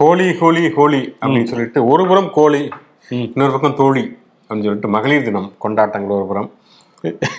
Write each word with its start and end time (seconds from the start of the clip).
ஹோலி 0.00 0.26
ஹோலி 0.38 0.62
ஹோலி 0.70 1.00
அப்படின்னு 1.20 1.50
சொல்லிட்டு 1.52 1.80
ஒரு 1.90 2.02
புறம் 2.06 2.30
கோழி 2.32 2.60
இன்னொரு 3.24 3.52
பக்கம் 3.52 3.78
தோழி 3.80 4.04
அப்படின்னு 4.50 4.66
சொல்லிட்டு 4.66 4.90
மகளிர் 4.94 5.26
தினம் 5.26 5.48
கொண்டாட்டங்கள் 5.58 6.16
ஒரு 6.16 6.26
புறம். 6.26 6.48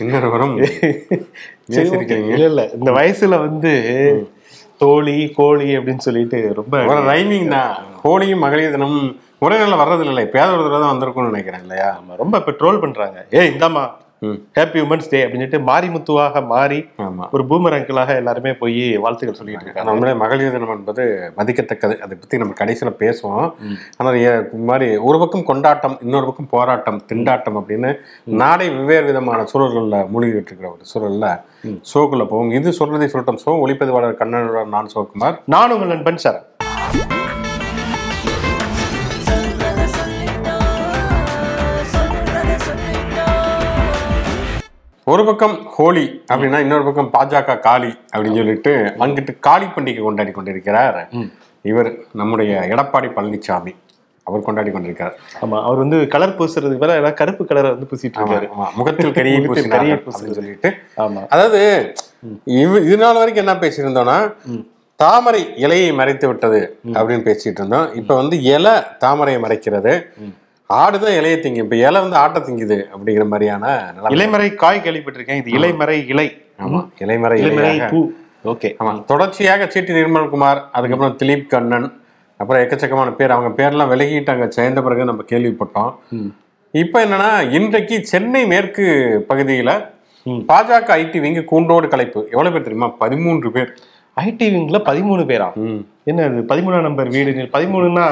இன்னொரு 0.01 0.27
புறம்? 0.29 0.53
இல்ல 2.29 2.45
இல்ல. 2.45 2.61
இந்த 2.77 2.89
வயசுல 2.97 3.37
வந்து 3.41 3.71
தோழி 4.81 5.17
கோழி 5.35 5.67
அப்படின்னு 5.77 6.05
சொல்லிட்டு 6.07 6.37
ரொம்ப 6.59 6.75
ரைமிங் 7.09 7.49
தான். 7.55 7.73
ஹோலியும் 8.03 8.43
மகளிர் 8.45 8.75
தினம் 8.75 8.97
ஒரே 9.39 9.57
நாளில் 9.57 9.81
வர்றது 9.81 10.05
இல்லை 10.05 10.23
எப்பயாவது 10.25 10.55
ஒரு 10.55 10.65
தடவை 10.65 10.79
தான் 10.79 10.93
வந்திருக்கும்னு 10.93 11.31
நினைக்கிறேன் 11.31 11.63
இல்லையா? 11.65 11.89
ரொம்ப 12.19 12.35
இப்ப 12.41 12.55
ட்ரோல் 12.59 12.81
பண்றாங்க. 12.83 13.19
ஏய் 13.37 13.51
இந்தாம்மா. 13.51 13.83
ஹாப்பி 14.57 14.79
உமன்ஸ் 14.85 15.07
டே 15.11 15.19
அப்படின்னு 15.25 15.45
சொல்லிட்டு 15.45 15.59
மாரிமுத்துவாக 15.69 16.41
மாறி 16.51 16.77
ஒரு 17.35 17.43
பூமர் 17.49 17.75
அங்கிளாக 17.77 18.15
எல்லாருமே 18.21 18.51
போய் 18.59 18.83
வாழ்த்துக்கள் 19.03 19.37
சொல்லிட்டு 19.39 19.65
இருக்காங்க. 19.65 19.87
நம்மளே 19.89 20.13
மகளிர் 20.23 20.53
தினம் 20.55 20.73
என்பது 20.75 21.03
மதிக்கத்தக்கது. 21.37 21.95
அதை 22.05 22.13
பற்றி 22.19 22.41
நம்ம 22.41 22.57
கடைசியில் 22.59 22.99
பேசுவோம். 23.03 23.47
ஆனால் 23.97 24.19
மாதிரி 24.71 24.89
ஒரு 25.07 25.17
பக்கம் 25.23 25.47
கொண்டாட்டம் 25.49 25.97
இன்னொரு 26.05 26.27
பக்கம் 26.29 26.51
போராட்டம் 26.53 26.99
திண்டாட்டம் 27.11 27.57
அப்படின்னு 27.61 27.91
நாடே 28.43 28.67
வெவ்வேறு 28.75 29.07
விதமான 29.09 29.47
சூழல்களில் 29.53 30.07
மூழ்கிட்டு 30.13 30.49
இருக்கிற 30.51 30.69
ஒரு 30.75 30.85
சூழலில் 30.91 31.29
ஷோக்குள்ள 31.93 32.23
போவோம். 32.29 32.53
இது 32.59 32.77
சொல்றதை 32.81 33.09
சொல்லட்டும். 33.15 33.41
ஷோ 33.45 33.57
ஒளிப்பதிவாளர் 33.65 34.19
கண்ணனுடன் 34.21 34.73
நான் 34.75 34.93
சிவகுமார் 34.93 35.35
நான் 35.55 35.75
உங்கள் 35.77 35.93
நண்பன் 35.95 36.23
சரண். 36.25 36.47
ஒரு 45.11 45.23
பக்கம் 45.27 45.53
ஹோலி 45.75 46.03
அப்படின்னா 46.31 46.57
இன்னொரு 46.63 46.83
பக்கம் 46.87 47.11
பாஜக 47.13 47.53
காளி 47.67 47.91
அப்படின்னு 48.11 48.39
சொல்லிட்டு 48.41 48.73
அங்கிட்டு 49.03 49.33
காளி 49.47 49.67
பண்டிகை 49.75 50.01
கொண்டாடி 50.07 50.31
கொண்டிருக்கிறார். 50.35 50.99
இவர் 51.69 51.89
நம்முடைய 52.19 52.51
எடப்பாடி 52.73 53.09
பழனிசாமி 53.15 53.73
அவர் 54.27 54.45
கொண்டாடி 54.47 54.71
கொண்டிருக்கிறார் 54.73 55.15
ஆமா 55.43 55.57
அவர் 55.67 55.81
வந்து 55.83 55.97
கலர் 56.13 56.35
பூசுறதுக்கு 56.37 56.81
பதிலா 56.83 56.99
ஏதாவது 57.01 57.19
கருப்பு 57.21 57.43
கலரை 57.49 57.69
வந்து 57.73 57.87
பூசிட்டு 57.91 58.19
இருக்காரு. 58.19 58.47
முகத்தில் 58.79 59.15
கரியை 59.17 59.39
பூசினார் 59.47 59.75
கரியை 59.75 59.95
அப்படின்னு 59.95 60.37
சொல்லிட்டு. 60.39 60.69
ஆமா. 61.03 61.23
அதாவது 61.33 61.61
இது 62.85 62.97
நாள் 63.03 63.21
வரைக்கும் 63.21 63.43
என்ன 63.45 63.55
பேசியிருந்தோம்னா 63.63 64.17
தாமரை 64.99 65.41
இலையை 65.65 65.89
மறைத்து 65.99 66.25
விட்டது 66.31 66.61
அப்படின்னு 66.95 67.27
பேசிட்டு 67.29 67.59
இருந்தோம். 67.61 67.87
இப்ப 68.01 68.11
வந்து 68.21 68.35
இலை 68.55 68.75
தாமரையை 69.05 69.39
மறைக்கிறது. 69.47 69.93
ஆடுதான் 70.79 71.15
இலையை 71.19 71.37
திங்கும். 71.43 71.63
இப்ப 71.65 71.75
இலை 71.75 72.01
வந்து 72.01 72.15
ஆட்டை 72.15 72.41
திங்குது 72.41 72.77
அப்படிங்கிற 72.95 73.25
மாதிரியான. 73.27 73.93
இலைமறை 74.09 74.47
காய் 74.55 74.81
கேள்விப்பட்டிருக்கேன். 74.83 75.39
இது 75.41 75.51
இலைமறை 75.59 75.97
இலை. 76.07 76.27
ஆமா 76.59 76.81
இலைமறை 76.99 77.37
இலைமறை. 77.45 77.73
பூ. 77.91 77.99
ஓகே. 78.51 78.69
ஆமா 78.81 78.93
தொடர்ச்சியாக 79.11 79.69
சீட்டி 79.73 79.93
நிர்மல்குமார் 79.99 80.61
அதுக்கப்புறம் 80.71 81.17
திலீப் 81.23 81.47
கண்ணன் 81.47 81.87
அப்புறம் 82.39 82.61
எக்கச்சக்கமான 82.63 83.09
பேர். 83.15 83.35
அவங்க 83.35 83.51
பேர்லாம் 83.57 83.91
விலகிட்டாங்க. 83.93 84.47
சேர்ந்த 84.57 84.81
பிறகு 84.81 85.09
நம்ம 85.09 85.23
கேள்விப்பட்டோம். 85.31 85.91
இப்போ 86.71 86.99
என்னன்னா 87.05 87.31
இன்றைக்கு 87.51 87.95
சென்னை 88.11 88.43
மேற்கு 88.51 88.85
பகுதியில 89.29 89.71
பாஜக 90.51 90.89
ஐடி 90.99 91.19
விங்கு 91.25 91.43
கூண்டோடு 91.51 91.87
கலைப்பு. 91.87 92.19
எவ்வளவு 92.33 92.53
பேர் 92.55 92.67
தெரியுமா? 92.67 92.87
பதிமூன்று 93.03 93.51
பேர். 93.51 93.71
ஐடி 94.19 94.45
விங்ல 94.53 94.77
பதிமூணு 94.87 95.21
பேரா. 95.29 95.47
என்ன 96.03 96.23
அது 96.27 96.39
பதிமூணாம் 96.49 96.87
நம்பர் 96.87 97.09
வீடு. 97.15 97.31
பதிமூணுன்னா 97.53 98.05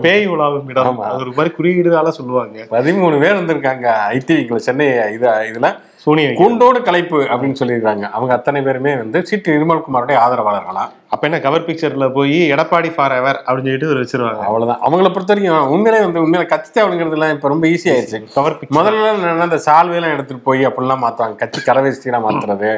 பேய் 0.00 0.28
உலாவும் 0.28 0.68
இடம். 0.72 0.98
அது 0.98 1.22
ஒரு 1.24 1.32
மாதிரி 1.36 1.54
குறியீடுதால 1.58 2.08
சொல்லுவாங்க. 2.08 2.66
பதிமூணு 2.70 3.20
பேர் 3.22 3.38
வந்திருக்காங்க 3.40 3.86
ஐடி 4.16 4.34
விங்ல 4.40 4.56
சென்னை 4.66 4.86
இது 5.16 5.28
இதுல 5.50 5.68
சோனியா 6.04 6.30
கூண்டோடு 6.40 6.80
கலைப்பு 6.80 7.18
அப்படின்னு 7.32 7.60
சொல்லியிருக்காங்க. 7.62 8.04
அவங்க 8.16 8.32
அத்தனை 8.38 8.62
பேருமே 8.62 8.94
வந்து 9.02 9.20
சீட்டி 9.30 9.54
நிர்மல்குமாருடைய 9.56 10.18
ஆதரவாளர்களாம் 10.26 10.92
அப்ப 11.12 11.22
என்ன 11.26 11.38
கவர் 11.40 11.64
பிக்சர்ல 11.66 12.06
போய் 12.12 12.36
எடப்பாடி 12.54 12.90
ஃபார் 12.94 13.14
எவர் 13.16 13.38
அப்படின்னு 13.44 13.68
சொல்லிட்டு 13.68 13.90
ஒரு 13.92 14.00
வச்சிருவாங்க. 14.02 14.42
அவ்வளவுதான். 14.48 14.82
அவங்கள 14.86 15.08
பொறுத்த 15.10 15.32
வரைக்கும் 15.32 15.72
உண்மையிலே 15.74 16.00
வந்து 16.04 16.22
உண்மையில 16.24 16.44
கட்சி 16.46 16.70
தாவலுங்கிறதுலாம் 16.70 17.34
இப்ப 17.36 17.48
ரொம்ப 17.48 17.66
ஈஸி 17.66 17.88
ஆயிடுச்சு. 17.92 18.18
கவர் 18.36 18.56
முதல்ல 18.78 19.08
இந்த 19.46 19.58
சால்வையெல்லாம் 19.66 20.14
எடுத்துட்டு 20.16 20.46
போய் 20.48 20.68
அப்படிலாம் 20.68 21.02
மாத்துவாங்க. 21.04 21.36
கட்சி 21.36 21.62
கரவேஸ்டிலாம் 21.68 22.26
மாத்துறது. 22.26 22.70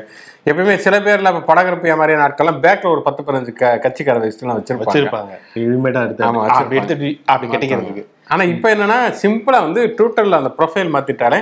எப்பயுமே 0.47 0.77
சில 0.87 0.97
பேர்ல 1.01 1.33
இப்ப 1.35 1.45
படகரப்பியா 1.51 1.97
மாதிரி 1.97 2.23
நாட்கள்லாம் 2.23 2.63
பேக்ல 2.65 2.93
ஒரு 2.95 3.03
பத்து 3.03 3.21
பதினஞ்சு 3.27 3.53
கட்சி 3.85 4.03
கரவேஸ்டிலாம் 4.05 4.59
வச்சிருப்பாங்க. 4.61 5.35
இனிமேட்டா 5.63 6.03
எடுத்து 6.07 6.27
ஆமா, 6.31 6.43
எடுத்துட்டு 6.71 7.11
அப்படி 7.27 7.53
கட்டிக்கிறதுக்கு. 7.53 8.05
ஆனா 8.33 8.43
இப்ப 8.51 8.67
என்னன்னா 8.75 8.99
சிம்பிளா 9.23 9.59
வந்து 9.65 9.81
ட்விட்டர்ல 9.97 10.39
அந்த 10.41 10.51
ப்ரொஃபைல் 10.59 10.93
மாத்திட்டாலே 10.95 11.39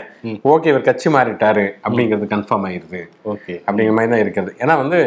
ஓகே 0.53 0.71
இவர் 0.73 0.89
கட்சி 0.89 1.09
மாறிட்டாரு 1.17 1.65
அப்படிங்கிறது 1.85 2.27
கன்ஃபார்ம் 2.33 2.67
ஆயிருது 2.69 3.01
ஓகே. 3.33 3.55
அப்படிங்கிற 3.67 3.95
மாதிரி 3.97 4.13
தான் 4.15 4.23
இருக்கிறது 4.25 4.53
ஏன்னா 4.61 4.77
வந்து 4.83 4.99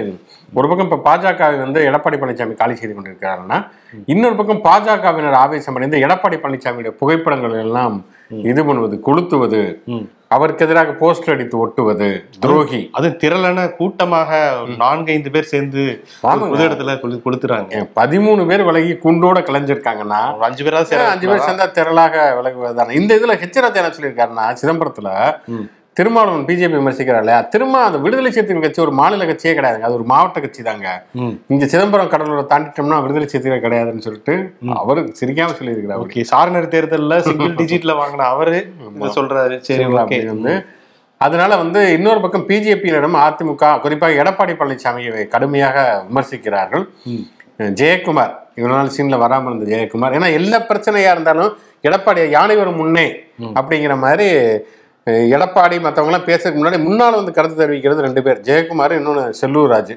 ஒரு 0.53 0.67
பக்கம் 0.69 0.87
இப்போ 0.87 0.99
பாஜக 1.05 1.39
வந்து 1.59 1.79
எடப்பாடி 1.87 2.17
பழனிசாமி 2.17 2.55
காலி 2.55 2.75
செய்து 2.75 2.93
கொண்டிருக்கிறாருன்னா 2.93 3.57
இன்னொரு 4.07 4.35
பக்கம் 4.35 4.63
பாஜகவினர் 4.63 5.37
ஆவேசம் 5.39 5.75
அடைந்து 5.75 5.97
எடப்பாடி 5.99 6.37
பழனிசாமியுடைய 6.39 6.93
புகைப்படங்கள் 6.99 7.55
எல்லாம் 7.61 7.95
இது 8.43 8.61
பண்ணுவது 8.65 8.95
கொளுத்துவது 9.05 9.61
அவருக்கு 10.31 10.65
எதிராக 10.65 10.91
போஸ்டர் 10.99 11.33
அடித்து 11.33 11.57
ஒட்டுவது 11.59 12.07
துரோகி. 12.39 12.79
அது 12.91 13.07
திரளான 13.17 13.65
கூட்டமாக 13.71 14.29
ஒரு 14.61 14.73
நான்கைந்து 14.77 15.29
பேர் 15.31 15.51
சேர்ந்து 15.51 15.83
இடத்துல 16.63 16.93
கொளு- 17.01 17.21
கொளுத்துறாங்க. 17.25 17.73
பதிமூணு 17.97 18.47
பேர் 18.47 18.63
விலகி 18.63 18.93
குண்டோட 19.03 19.39
கலைஞ்சிருக்காங்கன்னா 19.43 20.21
அஞ்சு 20.47 20.63
சேர 20.91 21.03
அஞ்சு 21.11 21.27
பேர் 21.27 21.45
சேர்ந்தா 21.47 21.67
திரளாக 21.71 22.15
விலகுவதுதானே. 22.39 22.97
இந்த 22.99 23.11
இதுல 23.15 23.35
ஹெச்ராஜ் 23.41 23.79
என்ன 23.81 23.91
சொல்லியிருக்காருன்னா 23.91 24.47
சிதம்பரத்துல 24.61 25.09
திருமாவளவன் 25.97 26.45
பிஜேபி 26.47 26.75
விமர்சிக்கிறார் 26.79 27.23
இல்லையா? 27.23 27.39
திரும்ப 27.53 27.75
அந்த 27.87 27.97
விடுதலை 28.03 28.29
சிறுத்தைகள் 28.35 28.65
கட்சி 28.65 28.81
ஒரு 28.85 28.93
மாநில 28.99 29.25
கட்சியே 29.29 29.53
கிடையாதுங்க 29.57 29.87
அது 29.89 29.97
ஒரு 29.99 30.05
மாவட்ட 30.11 30.37
கட்சி 30.43 30.61
தாங்க. 30.69 30.87
இங்க 31.53 31.65
சிதம்பரம் 31.73 32.11
கடலூரை 32.13 32.43
தாண்டிட்டோம்னா 32.53 32.97
விடுதலை 33.05 33.27
சிறுத்தைகள் 33.33 33.65
கிடையாதுன்னு 33.65 34.05
சொல்லிட்டு 34.07 34.35
அவரு 34.81 35.01
சிரிக்காம 35.19 35.55
சொல்லியிருக்கிறார் 35.59 36.01
ஓகே 36.05 36.23
சாரணர் 36.31 36.71
தேர்தல்ல 36.75 37.19
சிங்கிள் 37.27 37.53
டிஜிட்ல 37.61 37.93
வாங்கின 38.01 38.27
அவரு 38.33 38.55
சொல்றாரு. 39.17 39.57
சரி 39.67 39.77
சரிங்களா 39.79 40.05
வந்து. 40.33 40.53
அதனால 41.21 41.55
வந்து 41.63 41.81
இன்னொரு 41.97 42.19
பக்கம் 42.23 42.47
பிஜேபியிடம் 42.49 43.19
அதிமுக 43.25 43.65
குறிப்பாக 43.83 44.19
எடப்பாடி 44.21 44.53
பழனிசாமியை 44.61 45.23
கடுமையாக 45.35 45.75
விமர்சிக்கிறார்கள். 46.07 46.85
ஜெயக்குமார் 47.79 48.33
இவ்வளவு 48.57 48.77
நாள் 48.77 48.95
சீன்ல 48.95 49.17
வராம 49.23 49.49
இருந்த 49.49 49.65
ஜெயக்குமார். 49.73 50.15
ஏன்னா 50.17 50.29
எல்லா 50.39 50.57
பிரச்சனையா 50.69 51.11
இருந்தாலும் 51.15 51.51
எடப்பாடி 51.87 52.21
யானை 52.37 52.55
வரும் 52.59 52.79
முன்னே 52.81 53.07
அப்படிங்கிற 53.59 53.93
மாதிரி 54.05 54.27
எடப்பாடி 55.07 55.77
மற்றவங்களாம் 55.85 56.27
பேசுறதுக்கு 56.27 56.59
முன்னாடி 56.59 56.77
முன்னால 56.83 57.17
வந்து 57.19 57.31
கருத்து 57.37 57.55
தெரிவிக்கிறது 57.61 58.05
ரெண்டு 58.05 58.21
பேர். 58.25 58.37
ஜெயக்குமார் 58.47 58.93
இன்னொன்று 58.97 59.23
செல்லூர்ராஜ். 59.39 59.91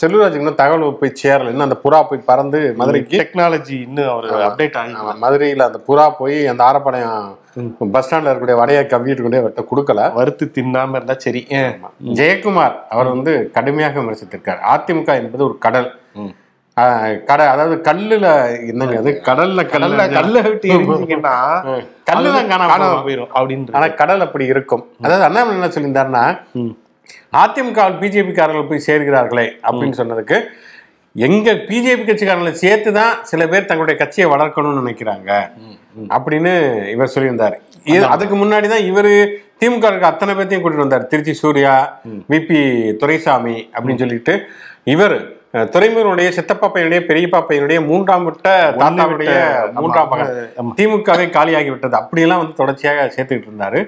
செல்லூர்ராஜ் 0.00 0.36
இன்னும் 0.40 0.58
தகவல் 0.60 0.98
போய் 1.00 1.18
சேரல. 1.22 1.52
இன்னும் 1.52 1.66
அந்த 1.68 1.78
புறா 1.84 2.00
போய் 2.08 2.26
பறந்து 2.30 2.58
மதுரைக்கு 2.80 3.20
டெக்னாலஜி 3.20 3.76
இன்னும் 3.86 4.10
அவர் 4.14 4.26
அப்டேட் 4.48 4.76
ஆகி 4.80 4.92
மதுரையில 5.22 5.68
அந்த 5.70 5.80
புறா 5.88 6.04
போய் 6.18 6.36
அந்த 6.52 6.64
ஆரப்பாளையம் 6.70 7.30
பஸ் 7.94 8.06
ஸ்டாண்ட்ல 8.06 8.30
இருக்கக்கூடிய 8.30 8.58
வடையை 8.62 8.82
கவ்விட்டு 8.92 9.22
கொண்டே 9.22 9.40
அவர்கிட்ட 9.42 9.64
கொடுக்கல. 9.70 10.02
வறுத்து 10.18 10.44
தின்னாம 10.58 10.96
இருந்தா 10.98 11.16
சரி? 11.24 11.42
ஜெயக்குமார் 12.20 12.76
அவர் 12.94 13.12
வந்து 13.14 13.32
கடுமையாக 13.56 13.98
விமர்சித்திருக்கார். 14.02 14.60
அதிமுக 14.74 15.16
என்பது 15.22 15.44
ஒரு 15.48 15.58
கடல். 15.66 15.88
கடை 17.28 17.44
அதாவது 17.52 17.76
கல்லுல 17.86 18.26
என்னங்க 18.70 18.96
அது? 19.00 19.10
கடல்ல 19.28 19.60
கடல்ல 19.72 20.02
கல்ல 20.16 20.36
விட்டு 20.46 20.68
எரிஞ்சிங்கன்னா 20.74 21.34
கல்லு 22.08 22.28
தான் 22.36 22.48
காணாம. 22.52 22.86
போயிரும் 23.04 23.30
அப்படின்ற 23.36 23.74
ஆனா 23.76 23.88
கடல் 24.00 24.24
அப்படி 24.26 24.44
இருக்கும். 24.52 24.82
அதாவது 25.04 25.26
அண்ணாமலை 25.26 25.56
என்ன 25.56 25.70
சொல்லியிருந்தாருன்னா 25.74 26.24
அதிமுக 27.38 27.80
பிஜேபி 28.00 28.32
காரர்கள் 28.32 28.70
போய் 28.70 28.86
சேர்கிறார்களே 28.86 29.46
அப்படின்னு 29.66 29.98
சொன்னதுக்கு 30.00 30.38
எங்க 31.16 31.50
பிஜேபி 31.68 32.02
கட்சிக்காரங்களை 32.02 32.54
சேர்த்து 32.62 32.90
தான் 32.98 33.14
சில 33.30 33.46
பேர் 33.52 33.68
தங்களுடைய 33.70 33.96
கட்சியை 33.98 34.26
வளர்க்கணும்னு 34.32 34.82
நினைக்கிறாங்க 34.82 35.30
அப்படின்னு 36.16 36.52
இவர் 36.94 37.12
சொல்லியிருந்தார். 37.14 37.56
அதுக்கு 38.14 38.36
முன்னாடி 38.36 38.66
தான் 38.68 38.86
இவர் 38.90 39.12
திமுக 39.60 39.86
அத்தனை 40.10 40.32
பேர்த்தையும் 40.34 40.62
கூட்டிட்டு 40.62 40.84
வந்தார். 40.84 41.08
திருச்சி 41.12 41.34
சூர்யா 41.40 41.72
விபி 42.32 42.60
துரைசாமி 43.00 43.56
அப்படின்னு 43.74 44.02
சொல்லிட்டு 44.04 44.34
இவர் 44.94 45.16
அஹ், 45.54 45.68
துரைமுருகனுடைய 45.70 46.28
சித்தப்பா 46.34 46.66
பையனுடைய 46.66 47.00
பெரியப்பா 47.06 47.38
பையனுடைய 47.46 47.78
மூன்றாம் 47.86 48.26
விட்ட 48.26 48.48
தாத்தாவுடைய 48.74 49.30
மூன்றாம் 49.78 50.10
மகன். 50.10 50.28
திமுகவே 50.76 51.24
காலியாகி 51.32 51.70
விட்டது 51.72 51.96
அப்படியெல்லாம் 51.98 52.40
வந்து 52.42 52.54
தொடர்ச்சியாக 52.54 53.06
சேர்த்துக்கிட்டு 53.08 53.50
இருந்தாரு. 53.50 53.80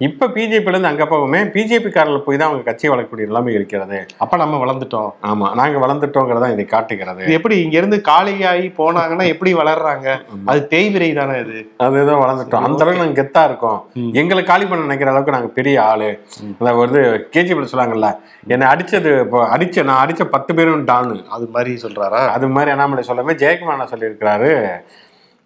இப்ப 0.00 0.28
பிஜேபில 0.34 0.72
இருந்து 0.72 0.90
அங்க 0.90 1.04
போகவுமே 1.06 1.40
பிஜேபி 1.54 1.90
காரில் 1.90 2.22
போய் 2.26 2.38
தான் 2.40 2.48
அவங்க 2.50 2.66
கட்சியை 2.68 2.90
வளர்க்கக்கூடிய 2.92 3.30
நிலைமை 3.30 3.54
இருக்கிறது. 3.54 3.98
அப்ப 4.18 4.38
நம்ம 4.42 4.60
வளர்ந்துட்டோம். 4.62 5.08
ஆமா 5.30 5.48
நாங்க 5.60 5.80
வளர்ந்துட்டோங்கிறதா 5.84 6.50
இதை 6.54 6.66
காட்டுகிறது. 6.68 7.24
எப்படி 7.38 7.58
இங்க 7.64 7.76
இருந்து 7.80 7.98
காலியாகி 8.08 8.70
போனாங்கன்னா 8.78 9.26
எப்படி 9.32 9.52
வளர்றாங்க? 9.58 10.06
அது 10.48 10.62
தேய்விரை 10.72 11.10
தானே 11.14 11.36
இது 11.42 11.58
அது 11.86 12.00
ஏதோ 12.04 12.16
வளர்ந்துட்டோம். 12.22 12.64
அந்த 12.68 12.80
அளவுக்கு 12.80 13.04
நாங்க 13.04 13.20
கெத்தா 13.20 13.44
இருக்கோம். 13.50 13.80
எங்களை 14.20 14.44
காலி 14.46 14.66
பண்ண 14.66 14.86
நினைக்கிற 14.86 15.12
அளவுக்கு 15.12 15.36
நாங்க 15.36 15.52
பெரிய 15.58 15.76
ஆளு. 15.88 16.10
அதாவது 16.54 16.80
வந்து 16.84 17.02
கேஜிபிள் 17.34 17.70
சொல்லுவாங்கல்ல 17.70 18.12
என்னை 18.48 18.66
அடிச்சது 18.72 19.10
அடிச்ச 19.52 19.78
நான் 19.84 20.02
அடிச்ச 20.04 20.22
பத்து 20.32 20.52
பேரும் 20.54 20.88
டானு 20.88 21.06
அது 21.28 21.48
மாதிரி 21.52 21.72
சொல்றாரா? 21.82 22.22
அது 22.28 22.48
மாதிரி 22.48 22.70
அண்ணாமலை 22.70 23.04
சொல்லாம 23.08 23.36
ஜெயக்குமார் 23.42 23.92
சொல்லியிருக்கிறாரு. 23.94 24.52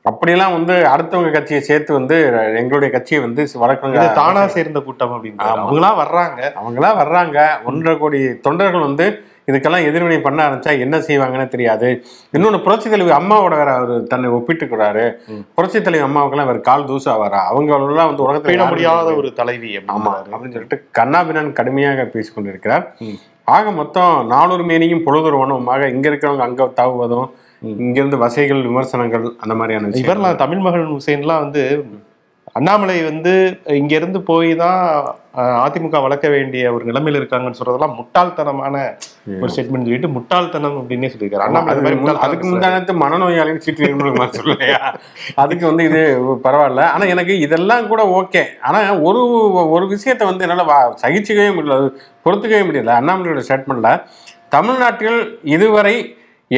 அப்படிலாம் 0.05 0.53
வந்து 0.53 0.75
அடுத்தவங்க 0.85 1.31
கட்சியை 1.31 1.61
சேர்த்து 1.61 1.93
வந்து 1.93 2.17
எங்களுடைய 2.61 2.93
கட்சியை 2.93 3.23
வந்து 3.23 3.43
இது 3.43 3.61
வளர்க்கணுங்க 3.65 4.15
தானா 4.15 4.47
சேர்ந்த 4.47 4.81
கூட்டம் 4.81 5.13
அப்படின்னு 5.17 5.51
அவங்களா 5.51 5.91
வர்றாங்க. 6.01 6.41
அவங்களா 6.61 6.91
வர்றாங்க. 7.03 7.39
ஒன்றரை 7.65 7.99
கோடி 7.99 8.21
தொண்டர்கள் 8.41 8.81
வந்து 8.81 9.07
இதுக்கெல்லாம் 9.51 9.87
எதிர்வினை 9.89 10.21
பண்ண 10.21 10.41
ஆரம்பிச்சா 10.49 10.73
என்ன 10.79 10.97
செய்வாங்கன்னு 10.99 11.49
தெரியாது. 11.49 11.89
இன்னொன்னு 12.33 12.63
புரட்சி 12.63 12.91
தலைவி 12.91 13.11
அம்மாவோட 13.11 13.55
வேற 13.61 13.71
அவர் 13.75 14.07
தன்னை 14.07 14.29
ஒப்பிட்டுக்கிறாரு. 14.31 15.05
புரட்சி 15.55 15.83
தலைவி 15.83 16.05
அம்மாவுக்கெல்லாம் 16.09 16.51
வேற 16.51 16.59
கால் 16.59 16.85
தூசாவாரா 16.85 17.41
அவங்களெல்லாம் 17.51 18.11
வந்து 18.11 18.25
உலகத்துல 18.27 18.69
முடியாத 18.69 19.15
ஒரு 19.15 19.33
தலைவி 19.33 19.71
ஆமா. 19.79 20.13
அப்படின்னு 20.33 20.57
சொல்லிட்டு 20.57 20.85
கண்ணாபின்னான் 20.99 21.53
கடுமையாக 21.53 22.05
பேசிக் 22.05 22.35
கொண்டிருக்கிறார் 22.35 22.87
ஆக 23.53 23.71
மொத்தம் 23.73 24.15
நானூறு 24.27 24.65
மேனியும் 24.65 25.05
பொழுதுருவனுமாக 25.05 25.89
இங்க 25.89 26.07
இருக்கிறவங்க 26.11 26.45
அங்க 26.45 26.69
தாவுவதும் 26.75 27.29
இங்கிருந்து 27.79 28.19
வசைகள் 28.19 28.63
விமர்சனங்கள் 28.63 29.27
அந்த 29.39 29.55
மாதிரியான 29.55 30.01
இவரெல்லாம் 30.01 30.41
தமிழ் 30.41 30.63
மகன் 30.63 30.89
ஹுசைன்லாம் 30.93 31.43
வந்து 31.43 31.63
அண்ணாமலை 32.57 32.97
வந்து 33.03 33.33
இங்க 33.81 33.93
இருந்து 33.99 34.19
போய் 34.31 34.51
தான் 34.63 34.81
அதிமுக 35.65 36.01
வளர்க்க 36.03 36.27
வேண்டிய 36.29 36.73
ஒரு 36.75 36.85
நிலைமையில 36.89 37.21
இருக்காங்கன்னு 37.21 37.59
சொல்றதெல்லாம் 37.59 37.95
முட்டாள்தனமான 37.99 38.75
ஒரு 39.43 39.51
ஸ்டேட்மெண்ட் 39.53 39.87
சொல்லிட்டு 39.87 40.11
முட்டாள்தனம் 40.17 40.77
அப்படின்னே 40.81 41.11
சொல்லியிருக்காரு. 41.13 41.47
அண்ணாமலை 41.47 42.15
அதுக்கு 42.27 42.47
முந்தானத்து 42.51 42.95
மனநோயாளின்னு 43.05 43.65
சீட்டு 43.67 43.89
சொல்லையா 44.41 44.81
அதுக்கு 45.43 45.65
வந்து 45.71 45.85
இது 45.91 46.03
பரவாயில்ல. 46.47 46.85
ஆனா 46.95 47.05
எனக்கு 47.15 47.37
இதெல்லாம் 47.47 47.91
கூட 47.93 48.05
ஓகே. 48.21 48.43
ஆனா 48.69 48.81
ஒரு 49.09 49.23
ஒரு 49.77 49.87
விஷயத்தை 49.95 50.27
வந்து 50.31 50.47
என்னால 50.47 50.65
சகிச்சுக்கவே 51.05 51.53
முடியல. 51.59 51.79
பொறுத்துக்கவே 52.27 52.65
முடியல. 52.71 52.95
அண்ணாமலையோட 53.03 53.45
ஸ்டேட்மெண்ட்ல 53.49 53.93
தமிழ்நாட்டில் 54.57 55.21
இதுவரை 55.57 55.97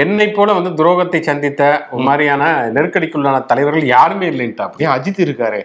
என்னை 0.02 0.26
போல 0.36 0.52
வந்து 0.56 0.70
துரோகத்தை 0.78 1.18
சந்தித்த 1.28 1.62
ஒரு 1.94 2.02
மாதிரியான 2.06 2.44
நெருக்கடிக்குள்ளான 2.76 3.40
தலைவர்கள் 3.50 3.84
யாருமே 3.94 4.26
இல்லைன்ட்டா 4.32 4.66
ஏன் 4.84 4.92
அஜித் 4.94 5.20
இருக்காரு? 5.24 5.58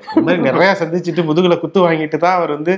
நிறைய 0.48 0.72
சந்திச்சுட்டு 0.82 1.24
முதுகுல 1.30 1.56
குத்து 1.62 1.80
வாங்கிட்டு 1.86 2.18
தான் 2.24 2.38
அவர் 2.40 2.52
வந்து 2.56 2.74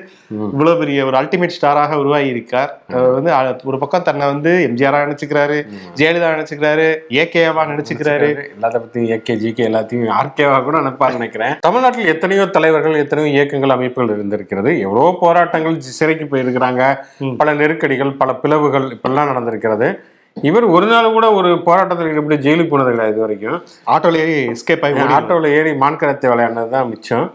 இவ்வளவு 0.51 0.79
பெரிய 0.81 1.05
ஒரு 1.09 1.17
அல்டிமேட் 1.21 1.55
ஸ்டாராக 1.55 1.97
உருவாகி 2.01 2.29
இருக்கார் 2.33 2.71
அவர் 2.93 3.15
வந்து 3.17 3.31
ஒரு 3.71 3.79
பக்கம் 3.83 4.05
தன்னை 4.09 4.27
வந்து 4.33 4.53
எம்ஜிஆரா 4.67 5.01
நினைச்சுக்கிறாரு 5.05 5.57
ஜெயலலிதா 5.99 6.29
நினைச்சுக்கிறாரு 6.35 6.87
ஏகேவா 7.23 7.65
நினைச்சுக்கிறாரு. 7.71 8.29
எல்லாத்த 8.55 8.83
பத்தி 8.85 9.01
ஏகே 9.17 9.35
ஜிகே 9.43 9.65
எல்லாத்தையும் 9.69 10.13
ஆர்கேவா 10.19 10.59
கூட 10.67 10.77
நினைப்பாரு 10.83 11.19
நினைக்கிறேன். 11.19 11.57
தமிழ்நாட்டில் 11.67 12.11
எத்தனையோ 12.13 12.45
தலைவர்கள் 12.57 13.01
எத்தனையோ 13.03 13.29
இயக்கங்கள் 13.35 13.75
அமைப்புகள் 13.77 14.15
இருந்திருக்கிறது. 14.15 14.71
எவ்வளவோ 14.85 15.11
போராட்டங்கள் 15.25 15.77
சிறைக்கு 15.99 16.27
போயிருக்கிறாங்க. 16.33 16.81
பல 17.41 17.53
நெருக்கடிகள் 17.61 18.17
பல 18.23 18.31
பிளவுகள் 18.45 18.87
இப்பெல்லாம் 18.97 19.31
நடந்திருக்கிறது. 19.33 19.89
இவர் 20.37 20.65
ஒரு 20.75 20.87
நாள் 20.91 21.15
கூட 21.15 21.27
ஒரு 21.39 21.49
போராட்டத்தில் 21.65 22.11
ஈடுபட்டு 22.11 22.43
ஜெயிலுக்கு 22.45 22.73
போனது 22.73 22.93
இது 23.11 23.23
வரைக்கும். 23.23 23.57
ஆட்டோல 23.93 24.21
ஏறி 24.23 24.35
எஸ்கேப் 24.53 24.85
ஆகி 24.87 25.03
ஆட்டோவில் 25.17 25.55
ஏறி 25.57 25.73
மான்கரத்தை 25.83 26.29
விளையாடினது 26.31 26.73
தான் 26.77 26.89
மிச்சம். 26.91 27.27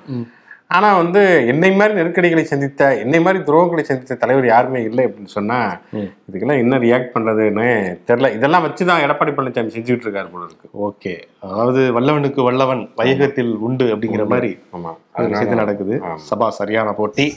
ஆனா 0.77 0.89
வந்து 1.01 1.21
என்னை 1.51 1.69
மாதிரி 1.79 1.97
நெருக்கடிகளை 1.99 2.45
சந்தித்த 2.53 2.89
என்னை 3.03 3.19
மாதிரி 3.25 3.39
துரோகங்களை 3.49 3.83
சந்தித்த 3.89 4.17
தலைவர் 4.23 4.47
யாருமே 4.51 4.81
இல்லை 4.89 5.03
அப்படின்னு 5.07 5.35
சொன்னா 5.37 5.59
இதுக்கெல்லாம் 6.29 6.63
என்ன 6.63 6.79
ரியாக்ட் 6.85 7.13
பண்றதுன்னு 7.15 7.67
தெரியல. 8.09 8.31
இதெல்லாம் 8.39 8.65
வச்சுதான் 8.67 9.03
எடப்பாடி 9.05 9.35
பழனிசாமி 9.37 9.75
செஞ்சுட்டு 9.77 10.07
இருக்காரு 10.07 10.29
போல 10.33 10.49
இருக்கு. 10.49 10.69
ஓகே. 10.89 11.15
அதாவது 11.51 11.83
வல்லவனுக்கு 11.99 12.43
வல்லவன் 12.49 12.83
வையகத்தில் 13.01 13.53
உண்டு 13.69 13.87
அப்படிங்கிற 13.95 14.27
மாதிரி 14.35 14.51
ஆமா. 14.79 14.93
ஒரு 15.19 15.31
விஷயத்து 15.35 15.63
நடக்குது. 15.63 15.97
சபா 16.31 16.49
சரியான 16.61 16.93
போட்டி. 17.01 17.29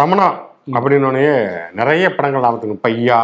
தமனா 0.00 0.28
அப்படின்னோடனே 0.66 1.24
நிறைய 1.72 2.14
படங்கள் 2.14 2.42
ஞாபகத்துக்கு 2.42 2.76
பையா 2.86 3.18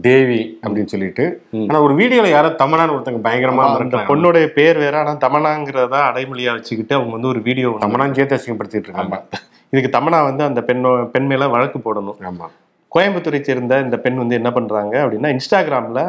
தேவி 0.00 0.58
அப்படின்னு 0.62 0.84
சொல்லிட்டு. 0.84 1.24
ஆனா 1.68 1.80
ஒரு 1.80 1.94
வீடியோல 1.94 2.28
யாரோ 2.28 2.48
தமனான்னு 2.48 2.94
ஒருத்தங்க 2.96 3.20
பயங்கரமா 3.28 3.62
அந்த. 3.68 4.02
பொண்ணுடைய 4.10 4.46
பேர் 4.46 4.78
வேற. 4.78 4.98
ஆனா 4.98 5.12
தமனாங்கிறத 5.16 5.96
அடைமொழியா 6.10 6.52
வச்சுக்கிட்டு 6.52 6.94
அவங்க 6.94 7.12
வந்து 7.12 7.28
ஒரு 7.28 7.42
வீடியோ 7.42 7.70
தமனான்னு 7.80 8.12
சேர்த்து 8.12 8.38
அசிங்கப்படுத்திட்டு 8.38 8.88
இருக்காங்க. 8.90 9.22
இதுக்கு 9.70 9.98
தமனா 9.98 10.22
வந்து 10.24 10.44
அந்த 10.44 10.60
பெண்ணோ 10.60 11.06
பெண் 11.06 11.26
மேல 11.26 11.48
வழக்கு 11.48 11.78
போடணும். 11.86 12.18
ஆமா. 12.30 12.48
கோயம்புத்தூரை 12.92 13.40
சேர்ந்த 13.40 13.80
இந்த 13.80 13.96
பெண் 13.96 14.16
வந்து 14.16 14.34
என்ன 14.34 14.52
பண்றாங்க 14.52 15.06
அப்படின்னா 15.06 15.36
இன்ஸ்டாகிராம்ல 15.36 16.02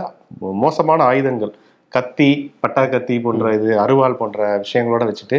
மோசமான 0.63 1.03
ஆயுதங்கள். 1.03 1.53
கத்தி 1.89 2.53
பட்டா 2.59 2.85
கத்தி 2.85 3.19
போன்ற 3.19 3.53
இது 3.53 3.79
அருவாள் 3.79 4.13
போன்ற 4.13 4.63
விஷயங்களோட 4.63 5.03
வச்சுட்டு 5.09 5.37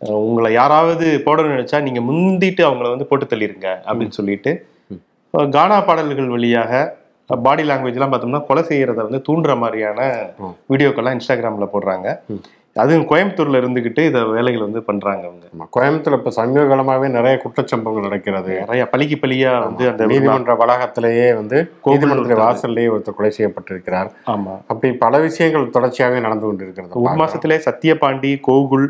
உங்களை 0.00 0.48
யாராவது 0.52 1.06
போடணும்னு 1.26 1.56
நினைச்சா 1.56 1.78
நீங்க 1.80 2.00
முந்திட்டு 2.00 2.62
அவங்கள 2.64 2.88
வந்து 2.90 3.08
போட்டு 3.10 3.26
தள்ளிருங்க 3.26 3.68
அப்படின்னு 3.86 4.18
சொல்லிட்டு 4.18 4.52
கானா 5.52 5.78
பாடல்கள் 5.86 6.34
வழியாக 6.34 6.72
பாடி 7.30 7.62
லாங்குவேஜ்லாம் 7.62 8.12
பார்த்தோம்னா 8.12 8.46
கொலை 8.46 8.62
செய்யறத 8.62 9.00
வந்து 9.06 9.20
தூண்டுற 9.28 9.52
மாதிரியான 9.58 10.00
வீடியோக்கெல்லாம் 10.66 11.16
இன்ஸ்டாகிராம்ல 11.16 11.66
போடுறாங்க. 11.72 12.08
அதுவும் 12.76 13.06
கோயம்புத்தூர்ல 13.10 13.60
இருந்துகிட்டு 13.60 14.02
இதை 14.08 14.20
வேலைகள் 14.32 14.64
வந்து 14.64 14.80
பண்றாங்க 14.88 15.22
அவங்க. 15.28 15.44
ஆமா 15.54 15.66
கோயம்புத்தூர்ல 15.76 16.18
இப்ப 16.20 16.32
சமீப 16.38 16.64
காலமாவே 16.72 17.08
நிறைய 17.16 17.34
குற்றச்சம்பவங்கள் 17.44 18.06
நடக்கிறது. 18.06 18.52
நிறைய 18.62 18.84
பழிக்கு 18.92 19.16
பழியா 19.22 19.52
வந்து 19.66 19.84
அந்த 19.92 20.06
நீதிமன்ற 20.12 20.54
வளாகத்திலேயே 20.62 21.28
வந்து 21.40 21.58
நீதிமன்ற 21.86 22.36
வாசல்லேயே 22.42 22.90
ஒருத்தர் 22.94 23.18
கொலை 23.18 23.32
செய்யப்பட்டிருக்கிறார். 23.38 24.10
ஆமா. 24.34 24.54
அப்படி 24.72 24.90
பல 25.04 25.20
விஷயங்கள் 25.26 25.66
தொடர்ச்சியாகவே 25.76 26.20
நடந்து 26.26 26.46
கொண்டிருக்கிறது 26.46 27.02
ஒரு 27.02 27.16
மாசத்திலே 27.22 27.58
சத்யபாண்டி 27.66 28.32
கோகுல் 28.48 28.86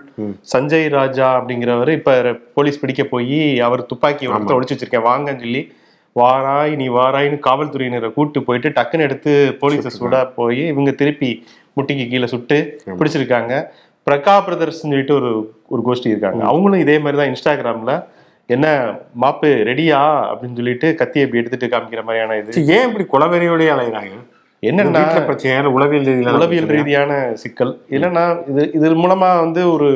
சஞ்சய் 0.54 0.88
ராஜா 0.98 1.28
அப்படிங்கிறவர் 1.38 1.92
இப்ப 1.98 2.14
போலீஸ் 2.54 2.80
பிடிக்க 2.80 3.04
போய் 3.14 3.38
அவர் 3.68 3.88
துப்பாக்கி 3.92 4.32
ஒருத்தர் 4.32 4.58
ஒளிச்சு 4.58 4.76
வச்சிருக்கேன் 4.76 5.08
வாங்கன்னு 5.10 5.44
சொல்லி 5.46 5.62
வாராய் 6.16 6.74
நீ 6.80 6.86
வாராய்னு 6.88 7.38
காவல்துறையினரை 7.46 8.08
கூட்டு 8.12 8.38
போயிட்டு 8.42 8.68
டக்குன்னு 8.76 9.06
எடுத்து 9.08 9.32
போலீஸை 9.62 9.90
சுட 9.96 10.18
போய் 10.36 10.62
இவங்க 10.72 10.90
திருப்பி 11.00 11.30
முட்டிக்கு 11.76 12.04
கீழே 12.12 12.28
சுட்டு 12.34 12.58
பிடிச்சிருக்காங்க. 12.98 13.54
பிரகா 14.06 14.34
பிரதர்ஸ் 14.46 14.82
சொல்லிட்டு 14.82 15.14
ஒரு 15.20 15.30
ஒரு 15.74 15.82
கோஷ்டி 15.86 16.12
இருக்காங்க. 16.12 16.42
அவங்களும் 16.50 16.82
இதே 16.84 16.96
மாதிரி 17.04 17.18
தான் 17.20 17.30
இன்ஸ்டாகிராம்ல 17.32 17.94
என்ன 18.54 18.66
மாப்பு 19.22 19.48
ரெடியா? 19.68 20.00
அப்படின்னு 20.30 20.58
சொல்லிட்டு 20.60 20.88
கத்தியை 21.00 21.24
இப்படி 21.26 21.42
எடுத்துட்டு 21.42 21.70
காமிக்கிற 21.72 22.02
மாதிரியான 22.08 22.36
இது. 22.40 22.66
ஏன் 22.76 22.86
இப்படி 22.88 23.06
குலவெறியோடய 23.14 23.72
அலைகிறாங்க 23.76 24.16
என்னன்னா 24.62 25.00
வீட்டுல 25.00 25.22
பிரச்சனை 25.28 25.72
உளவியல் 25.76 26.28
உளவியல் 26.36 26.70
ரீதியான 26.74 27.12
சிக்கல். 27.42 27.72
இல்லைன்னா 27.96 28.24
இது 28.50 28.62
இது 28.78 28.92
மூலமா 29.02 29.28
வந்து 29.44 29.62
ஒரு 29.72 29.88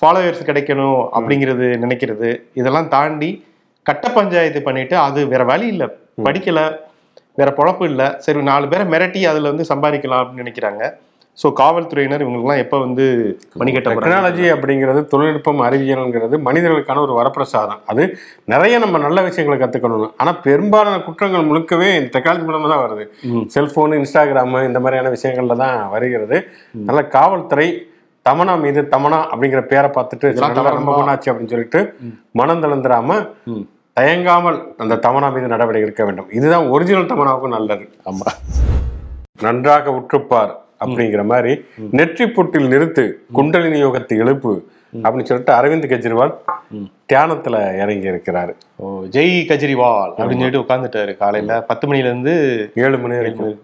ஃபாலோவர்ஸ் 0.00 0.46
கிடைக்கணும் 0.48 1.00
அப்படிங்கிறது 1.16 1.66
நினைக்கிறது. 1.84 2.30
இதெல்லாம் 2.60 2.88
தாண்டி 2.94 3.30
கட்ட 3.86 4.06
பஞ்சாயத்து 4.18 4.60
பண்ணிட்டு 4.68 4.96
அது 5.06 5.20
வேற 5.32 5.42
வழி 5.50 5.66
இல்லை. 5.74 5.88
படிக்கல 6.26 6.60
வேற 7.40 7.50
பொழப்பு 7.58 7.84
இல்லை. 7.90 8.06
சரி 8.24 8.42
நாலு 8.50 8.66
பேரை 8.72 8.86
மிரட்டி 8.94 9.22
அதுல 9.32 9.50
வந்து 9.52 9.64
சம்பாதிக்கலாம் 9.72 10.22
அப்படின்னு 10.22 10.44
நினைக்கிறாங்க. 10.44 10.82
ஸோ 11.38 11.46
காவல்துறையினர் 11.60 12.22
இவங்களுக்குலாம் 12.24 12.62
எப்போ 12.62 12.76
வந்து 12.84 13.04
மணிக்கட்ட? 13.60 13.90
டெக்னாலஜி 13.96 14.46
அப்படிங்கிறது 14.54 15.00
தொழில்நுட்பம் 15.12 15.60
அறிவியல்ங்கிறது 15.66 16.36
மனிதர்களுக்கான 16.46 17.02
ஒரு 17.06 17.14
வரப்பிரசாதம். 17.18 17.82
அது 17.92 18.04
நிறைய 18.52 18.78
நம்ம 18.84 19.00
நல்ல 19.06 19.22
விஷயங்களை 19.26 19.58
கத்துக்கணும் 19.62 20.14
ஆனா 20.22 20.32
பெரும்பாலான 20.46 21.02
குற்றங்கள் 21.08 21.48
முழுக்கவே 21.50 21.90
இந்த 21.98 22.10
டெக்னாலஜி 22.16 22.46
மூலமா 22.48 22.70
தான் 22.74 22.84
வருது. 22.86 23.04
செல்போன் 23.56 23.98
இன்ஸ்டாகிராம் 24.00 24.56
இந்த 24.70 24.80
மாதிரியான 24.84 25.12
விஷயங்கள்ல 25.16 25.58
தான் 25.64 25.76
வருகிறது. 25.96 26.38
நல்ல 26.90 27.02
காவல்துறை 27.16 27.68
தமனா 28.26 28.54
மீது 28.62 28.80
தமனா 28.92 29.18
அப்படிங்கிற 29.32 29.60
பேரை 29.72 29.88
பார்த்துட்டு 29.96 30.26
ரொம்ப? 30.78 30.94
பண்ணாச்சு 30.98 31.30
அப்படின்னு 31.30 31.54
சொல்லிட்டு 31.54 31.80
மனம் 32.40 32.62
தளர்ந்துடாம 32.64 33.18
தயங்காமல் 33.96 34.58
அந்த 34.82 34.94
தமனா 35.04 35.28
மீது 35.34 35.52
நடவடிக்கை 35.52 35.86
எடுக்க 35.86 36.04
வேண்டும். 36.04 36.30
இதுதான் 36.38 36.66
ஒரிஜினல் 36.74 37.10
தமனாவுக்கும் 37.12 37.54
நல்லது. 37.56 37.84
ஆமா. 38.10 38.32
நன்றாக 39.44 39.92
உற்றுப்பார். 39.98 40.52
அப்படிங்கிற 40.84 41.24
மாதிரி 41.24 41.52
நெற்றி 41.90 42.24
பொட்டில் 42.24 42.70
நிறுத்து 42.72 43.04
குண்டலினி 43.32 43.84
யோகத்தை 43.84 44.16
எழுப்பு 44.24 44.54
அப்படின்னு 45.04 45.28
சொல்லிட்டு 45.30 45.52
அரவிந்த் 45.52 45.90
கெஜ்ரிவால் 45.92 46.34
தியானத்துல 47.12 47.56
இறங்கி 47.82 48.08
இருக்கிறாரு. 48.12 48.52
ஓ 48.76 49.02
ஜெய் 49.16 49.34
கஜ்ரிவால் 49.50 50.12
அப்படின்னு 50.18 50.42
சொல்லிட்டு 50.42 50.64
உட்காந்துட்டாரு 50.64 51.16
காலையில. 51.16 51.60
பத்து 51.70 51.84
மணில 51.88 52.08
இருந்து 52.10 52.34
ஏழு 52.74 52.98
மணி 52.98 53.14
வரைக்கும். 53.14 53.60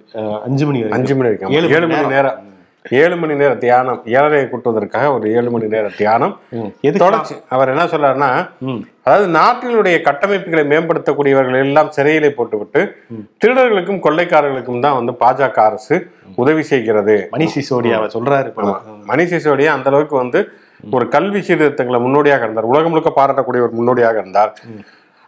அஞ்சு 0.47 0.67
மணி 0.67 0.81
அஞ்சு 0.99 1.17
மணி 1.17 1.29
வரைக்கும். 1.29 1.51
ஏழு 1.77 1.89
மணி 1.89 2.15
நேரம். 2.17 2.51
ஏழு 2.85 3.17
மணி 3.17 3.35
நேர 3.35 3.55
தியானம் 3.55 4.01
ஏழரையை 4.07 4.47
கூட்டுவதற்காக 4.49 5.13
ஒரு 5.13 5.33
ஏழு 5.33 5.51
மணி 5.51 5.67
நேர 5.67 5.89
தியானம். 5.99 6.41
எதுக்கு 6.81 7.05
தொடர்ச்சி. 7.05 7.35
அவர் 7.49 7.69
என்ன 7.69 7.85
சொல்றாருன்னா. 7.85 8.31
அதாவது 9.05 9.27
நாட்டினுடைய 9.39 10.01
கட்டமைப்புகளை 10.03 10.65
மேம்படுத்தக்கூடியவர்கள் 10.73 11.59
எல்லாம் 11.67 11.91
சிறையிலே 11.91 12.31
போட்டுவிட்டு 12.35 12.81
திருடர்களுக்கும் 13.45 14.03
கொள்ளைக்காரர்களுக்கும் 14.07 14.81
தான் 14.81 14.95
வந்து 14.95 15.13
பாஜக 15.13 15.59
அரசு 15.69 15.97
உதவி 16.35 16.63
செய்கிறது. 16.63 17.29
மணிஷ் 17.35 17.57
சிசோடியாவை 17.59 18.09
சொல்றாரு 18.17 18.47
இப்போ. 18.47 18.63
மணிஷ் 19.13 19.33
சிசோடியா 19.35 19.73
அந்த 19.77 19.91
அளவுக்கு 19.91 20.17
வந்து 20.17 20.41
ஒரு 20.93 21.09
கல்வி 21.09 21.41
சீர்திருத்தங்களை 21.41 22.01
முன்னோடியாக 22.01 22.45
இருந்தார். 22.45 22.65
உலகம் 22.65 22.91
முழுக்க 22.91 23.11
பாராட்டக்கூடிய 23.21 23.63
ஒரு 23.69 23.73
முன்னோடியாக 23.73 24.19
இருந்தார். 24.19 24.53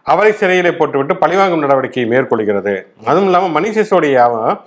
அவரை 0.03 0.31
சிறையிலே 0.31 0.71
போட்டுவிட்டு 0.71 1.15
பழிவாங்கும் 1.17 1.63
நடவடிக்கையை 1.63 2.07
மேற்கொள்கிறது. 2.11 2.73
அதுவும் 3.05 3.25
இல்லாம 3.25 3.59
மணிஷ் 3.59 3.77
சிசோடியாவும் 3.79 4.57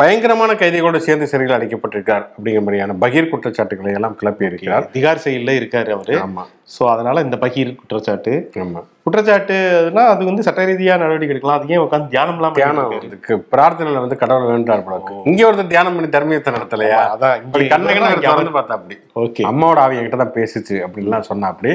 பயங்கரமான 0.00 0.52
கைதிகளோடு 0.52 0.96
சேர்ந்து 0.96 1.26
சிறையில் 1.26 1.56
அடைக்கப்பட்டிருக்கார் 1.56 2.24
அப்படிங்கிற 2.34 2.60
மாதிரியான 2.60 2.92
பகீர் 2.92 3.28
குற்றச்சாட்டுகளை 3.28 3.92
எல்லாம் 3.92 4.16
கிளப்பி 4.16 4.44
இருக்கிறார். 4.44 4.90
திகார் 4.94 5.24
செயல்ல 5.24 5.50
இருக்காரு 5.58 5.90
அவரு. 5.92 6.14
ஆமா. 6.18 6.44
சோ 6.74 6.82
அதனால 6.88 7.20
இந்த 7.20 7.36
பகீர் 7.36 7.76
குற்றச்சாட்டு. 7.76 8.50
ஆமா. 8.64 8.80
குற்றச்சாட்டுனா 9.06 10.02
அது 10.12 10.24
வந்து 10.24 10.42
சட்ட 10.42 10.64
ரீதியா 10.64 10.96
நடவடிக்கை 11.02 11.34
எடுக்கலாம். 11.34 11.60
அது 11.60 11.74
ஏன் 11.74 11.84
உட்காந்து 11.86 12.08
தியானம் 12.08 12.34
இல்லாம 12.34 12.54
தியானம் 12.54 12.92
இதுக்கு 13.08 13.36
பிரார்த்தனையில 13.52 14.02
வந்து 14.04 14.16
கடவுள் 14.16 14.50
வேண்டார் 14.52 14.84
போலக்கு 14.88 15.14
இங்க 15.24 15.46
ஒருத்தர் 15.48 15.72
தியானம் 15.74 15.94
பண்ணி 15.94 16.10
தர்மியத்தை 16.16 16.52
நடத்தலையா? 16.56 17.00
அதான் 17.14 17.44
கண்ணகன 17.74 18.10
திறந்து 18.20 18.56
பார்த்தா 18.58 18.78
அப்படி. 18.80 18.98
ஓகே. 19.16 19.44
அம்மாவோட 19.44 19.78
ஆவி 19.78 19.96
என்கிட்ட 19.96 20.16
தான் 20.16 20.36
பேசுச்சு 20.40 20.78
அப்படின்லாம் 20.86 21.28
சொன்னா 21.30 21.48
அப்படி. 21.48 21.72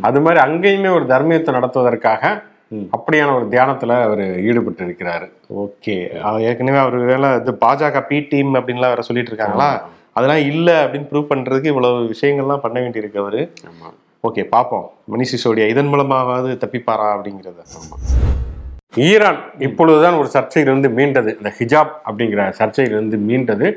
அது 0.00 0.20
மாதிரி 0.20 0.42
அங்கேயுமே 0.48 0.92
ஒரு 0.94 1.06
தர்மியத்தை 1.14 1.52
நடத்துவதற்காக. 1.52 2.34
அப்படியான 2.96 3.34
ஒரு 3.34 3.46
தியானத்துல 3.50 3.96
அவர் 4.02 4.22
ஈடுபட்டு 4.42 4.82
இருக்கிறாரு 4.84 5.26
ஓகே. 5.62 5.96
ஏற்கனவே 6.48 6.78
அவர் 6.78 6.96
வேலை 7.10 7.28
இது 7.34 7.52
பாஜக 7.60 8.00
பி 8.06 8.18
டீம் 8.28 8.54
அப்படின்லாம் 8.54 8.92
வேற 8.92 9.02
சொல்லிட்டு 9.02 9.32
இருக்காங்களா? 9.32 9.88
அதெல்லாம் 10.12 10.42
இல்ல 10.52 10.68
அப்படின்னு 10.84 11.08
ப்ரூவ் 11.12 11.30
பண்றதுக்கு 11.30 11.66
இவ்வளவு 11.66 12.14
விஷயங்கள்லாம் 12.14 12.64
பண்ண 12.64 12.80
வேண்டியிருக்கு 12.80 13.16
அவரு. 13.16 13.52
ஓகே 14.28 14.42
பார்ப்போம் 14.44 14.90
மணிஷ் 15.12 15.32
சிசோடியா 15.32 15.68
இதன் 15.68 15.92
மூலமாவது 15.92 16.50
தப்பிப்பாரா 16.64 17.08
அப்படிங்கிறத. 17.14 17.60
ஈரான் 18.94 19.40
இப்பொழுதுதான் 19.58 20.18
ஒரு 20.20 20.28
சர்ச்சையிலிருந்து 20.32 20.90
மீண்டது. 20.98 21.30
இந்த 21.36 21.50
ஹிஜாப் 21.58 21.92
அப்படிங்கிற 22.10 22.42
சர்ச்சையிலிருந்து 22.58 23.18
மீண்டது. 23.30 23.68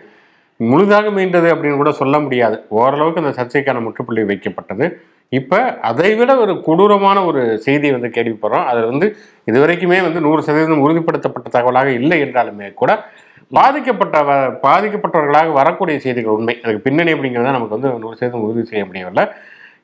முழுதாக 0.58 1.10
மீண்டது 1.10 1.56
அப்படின்னு 1.56 1.76
கூட 1.76 1.92
சொல்ல 1.92 2.20
முடியாது. 2.20 2.66
ஓரளவுக்கு 2.70 3.24
அந்த 3.24 3.44
சர்ச்சைக்கான 3.44 3.82
முற்றுப்புள்ளி 3.82 4.22
வைக்கப்பட்டது. 4.22 4.92
இப்போ 5.30 5.78
அதை 5.82 6.16
விட 6.16 6.38
ஒரு 6.38 6.64
கொடூரமான 6.64 7.26
ஒரு 7.26 7.60
செய்தி 7.60 7.92
வந்து 7.92 8.08
கேள்விப்படுறோம். 8.08 8.66
அதில் 8.66 8.86
வந்து 8.86 9.16
இதுவரைக்குமே 9.52 10.02
வந்து 10.02 10.22
நூறு 10.22 10.42
சதவீதம் 10.44 10.90
உறுதிப்படுத்தப்பட்ட 10.90 11.50
தகவலாக 11.52 11.86
இல்லை 11.86 12.22
என்றாலுமே 12.22 12.74
கூட 12.74 13.06
பாதிக்கப்பட்ட 13.52 14.22
வ- 14.22 14.66
பாதிக்கப்பட்டவர்களாக 14.66 15.52
வரக்கூடிய 15.52 16.00
செய்திகள் 16.00 16.32
உண்மை. 16.32 16.60
அதுக்கு 16.64 16.82
பின்னணி 16.82 17.14
அப்படிங்கிறத 17.14 17.52
நமக்கு 17.52 17.80
வந்து 17.80 18.00
நூறு 18.00 18.16
சதவீதம் 18.16 18.50
உறுதி 18.50 18.68
செய்ய 18.68 18.86
முடியவில்லை. 18.86 19.28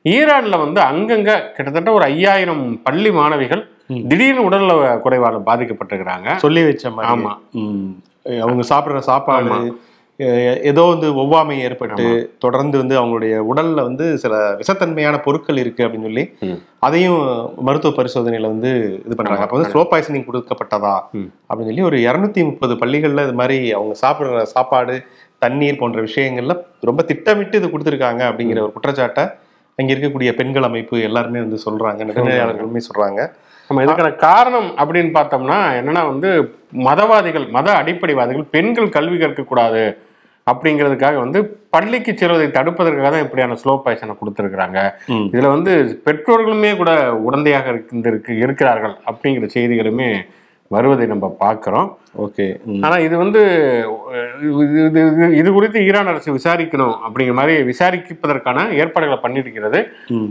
ஈரான்ல 0.04 0.72
வந்து 0.72 0.80
அங்கங்க 0.80 1.52
கிட்டத்தட்ட 1.52 1.92
ஒரு 1.92 2.04
ஐயாயிரம் 2.04 2.80
பள்ளி 2.82 3.12
மாணவிகள் 3.12 3.68
திடீர்னு 4.08 4.44
உடல்நல 4.44 5.00
குறைவால 5.04 5.42
பாதிக்கப்பட்டிருக்கிறாங்க. 5.46 6.34
சொல்லி 6.36 6.64
வச்ச 6.64 6.90
மாதிரி. 6.90 7.22
ஆமா. 7.22 7.38
ம். 7.50 7.84
அவங்க 8.40 8.62
சாப்பிடுற 8.68 8.98
சாப்பாடு 8.98 9.78
ஏதோ 10.62 10.82
வந்து 10.82 11.06
ஒவ்வாமை 11.12 11.56
ஏற்பட்டு 11.58 12.04
தொடர்ந்து 12.38 12.78
வந்து 12.78 13.00
அவங்களுடைய 13.00 13.34
உடல்ல 13.52 13.74
வந்து 13.74 14.18
சில 14.18 14.54
விஷத்தன்மையான 14.54 15.22
பொருட்கள் 15.22 15.56
இருக்கு 15.56 15.84
அப்படின்னு 15.84 16.02
சொல்லி. 16.02 16.32
அதையும் 16.78 17.54
மருத்துவ 17.60 18.02
பரிசோதனையில 18.02 18.40
வந்து 18.40 19.02
இது 19.06 19.14
பண்றாங்க. 19.14 19.40
அப்ப 19.40 19.56
வந்து 19.56 19.72
ஸ்லோ 19.72 19.84
பாய்சனிங் 19.92 20.28
கொடுக்கப்பட்டதா. 20.30 20.94
அப்படின்னு 21.50 21.64
சொல்லி 21.64 21.82
ஒரு 21.82 21.96
இருநூத்தி 21.96 22.44
முப்பது 22.44 22.74
பள்ளிகள்ல 22.74 23.22
இது 23.22 23.32
மாதிரி 23.32 23.72
அவங்க 23.72 23.94
சாப்பிடுற 24.02 24.42
சாப்பாடு 24.42 25.04
தண்ணீர் 25.38 25.78
போன்ற 25.78 26.02
விஷயங்கள்ல 26.02 26.64
ரொம்ப 26.80 27.02
திட்டமிட்டு 27.02 27.58
இது 27.58 27.68
கொடுத்துருக்காங்க 27.68 28.22
அப்படிங்கிற 28.30 28.60
ஒரு 28.60 28.72
குற்றச்சாட்டை 28.72 29.24
அங்க 29.76 29.94
இருக்கக்கூடிய 29.94 30.34
பெண்கள் 30.34 30.62
அமைப்பு 30.62 31.00
எல்லாருமே 31.00 31.38
வந்து 31.38 31.58
சொல்றாங்க. 31.66 32.04
நடுநிலையாளர்களுமே 32.04 32.80
சொல்றாங்க. 32.88 33.32
நம்ம 33.68 33.84
இதுக்கான 33.84 34.16
காரணம் 34.16 34.70
அப்படின்னு 34.76 35.10
பார்த்தோம்னா 35.12 35.58
என்னன்னா 35.80 36.06
வந்து 36.06 36.54
மதவாதிகள் 36.78 37.50
மத 37.50 37.72
அடிப்படைவாதிகள் 37.72 38.44
பெண்கள் 38.50 38.88
கல்வி 38.88 39.16
கற்கக்கூடாது. 39.16 39.98
அப்படிங்கிறதுக்காக 40.46 41.16
வந்து 41.16 41.38
பள்ளிக்கு 41.70 42.12
செல்வதை 42.16 42.46
தடுப்பதற்காக 42.48 43.10
தான் 43.10 43.24
இப்படியான 43.24 43.56
ஸ்லோ 43.62 43.74
பாய்சனை 43.84 44.14
கொடுத்துருக்குறாங்க. 44.20 44.78
இதுல 45.32 45.48
வந்து 45.48 45.72
பெற்றோர்களுமே 46.06 46.76
கூட 46.76 46.90
உடந்தையாக 47.28 47.68
இருக்கு 47.68 48.34
இருக்கிறார்கள் 48.36 48.94
அப்படிங்கிற 49.06 49.48
செய்திகளுமே 49.54 50.10
வருவதை 50.74 51.06
நம்ம 51.06 51.28
பார்க்கிறோம். 51.38 51.88
ஓகே 52.18 52.44
ஆனா 52.82 52.96
இது 52.98 53.16
வந்து 53.18 53.40
இது 54.42 54.50
இது 54.84 55.00
இது- 55.40 55.52
குறித்து 55.52 55.78
ஈரான் 55.84 56.06
அரசு 56.06 56.34
விசாரிக்கணும் 56.34 56.94
அப்படிங்கிற 57.04 57.32
மாதிரி 57.32 57.54
விசாரிப்பதற்கான 57.62 58.72
ஏற்பாடுகளை 58.72 59.16
பண்ணியிருக்கிறது. 59.22 59.80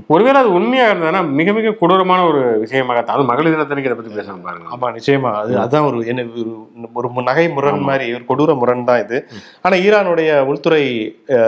ஒருவேளை 0.07 0.41
அது 0.41 0.53
உண்மையா 0.53 0.91
இருந்ததுன்னா 0.91 1.29
மிக 1.31 1.53
மிக 1.53 1.71
கொடூரமான 1.71 2.25
ஒரு 2.25 2.59
விஷயமாக 2.59 3.03
அது 3.07 3.23
மகளிர் 3.23 3.53
தினத்தன்னைக்கு 3.53 3.87
இதை 3.87 3.93
பத்தி 3.93 4.13
பேசணும் 4.13 4.43
பாருங்க. 4.43 4.67
ஆமா 4.71 4.87
நிச்சயமா. 4.95 5.31
அது 5.33 5.57
அதான் 5.59 5.85
ஒரு 5.85 6.05
என்ன 6.05 6.21
ஒரு- 6.95 7.23
நகை 7.23 7.49
முரண் 7.49 7.79
மாதிரி 7.79 8.13
ஒரு 8.13 8.23
கொடூர 8.27 8.57
முரண் 8.57 8.85
தான் 8.85 9.03
இது. 9.03 9.19
ஆனா 9.61 9.75
ஈரானுடைய 9.77 10.41
உள்துறை 10.43 10.83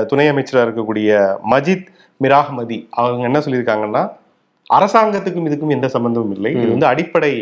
துணை 0.08 0.30
அமைச்சரா 0.30 0.62
இருக்கக்கூடிய 0.62 1.10
மஜித் 1.52 1.88
மிராஹ்மதி 2.22 2.88
அவங்க 2.90 3.24
என்ன 3.24 3.40
சொல்லியிருக்காங்கன்னா 3.40 4.04
அரசாங்கத்துக்கும் 4.70 5.48
இதுக்கும் 5.48 5.70
எந்த 5.70 5.88
சம்பந்தமும் 5.88 6.32
இல்லை. 6.32 6.52
இது 6.52 6.68
வந்து 6.68 6.86
அடிப்படை 6.86 7.34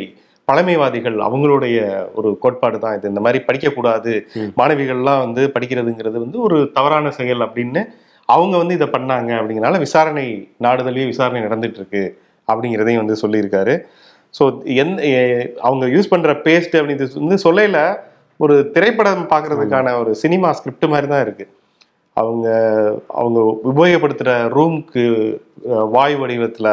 பழமைவாதிகள் 0.46 1.16
அவங்களுடைய 1.16 2.06
ஒரு 2.16 2.38
கோட்பாடு 2.40 2.80
தான் 2.80 2.98
இது. 2.98 3.08
இந்த 3.08 3.22
மாதிரி 3.22 3.44
படிக்கக்கூடாது. 3.48 4.22
மாணவிகள்லாம் 4.58 5.20
வந்து 5.20 5.52
படிக்கிறதுங்கிறது 5.60 6.12
வந்து 6.12 6.40
ஒரு 6.40 6.70
தவறான 6.74 7.12
செயல் 7.12 7.40
அப்படின்னு 7.40 7.86
அவங்க 8.26 8.58
வந்து 8.58 8.74
இதை 8.74 8.88
பண்ணாங்க 8.88 9.32
அப்படிங்கறனால 9.32 9.78
விசாரணை 9.78 10.50
நாடுதலையே 10.62 11.06
விசாரணை 11.06 11.42
நடந்துட்டு 11.42 11.74
இருக்கு 11.74 12.22
அப்படிங்கிறதையும் 12.48 13.06
வந்து 13.06 13.16
சொல்லியிருக்காரு. 13.22 13.80
ஸோ 14.40 14.64
எந்த 14.64 15.04
எ- 15.04 15.54
அவங்க 15.60 15.86
யூஸ் 15.86 16.08
பண்ற 16.10 16.34
பேஸ்ட் 16.34 16.72
அப்படின்னு 16.72 17.26
வந்து 17.26 17.52
சொல்லல. 17.52 17.96
ஒரு 18.38 18.72
திரைப்படம் 18.72 19.28
பார்க்கறதுக்கான 19.30 20.00
ஒரு 20.00 20.16
சினிமா 20.16 20.52
ஸ்கிரிப்ட் 20.52 20.86
மாதிரி 20.86 21.08
தான் 21.08 21.22
இருக்கு. 21.22 21.48
அவங்க 22.22 22.48
அவங்க 23.22 23.40
உபயோகப்படுத்துற 23.72 24.32
ரூம்க்கு 24.56 25.04
வாயு 25.96 26.16
வடிவத்துல. 26.22 26.68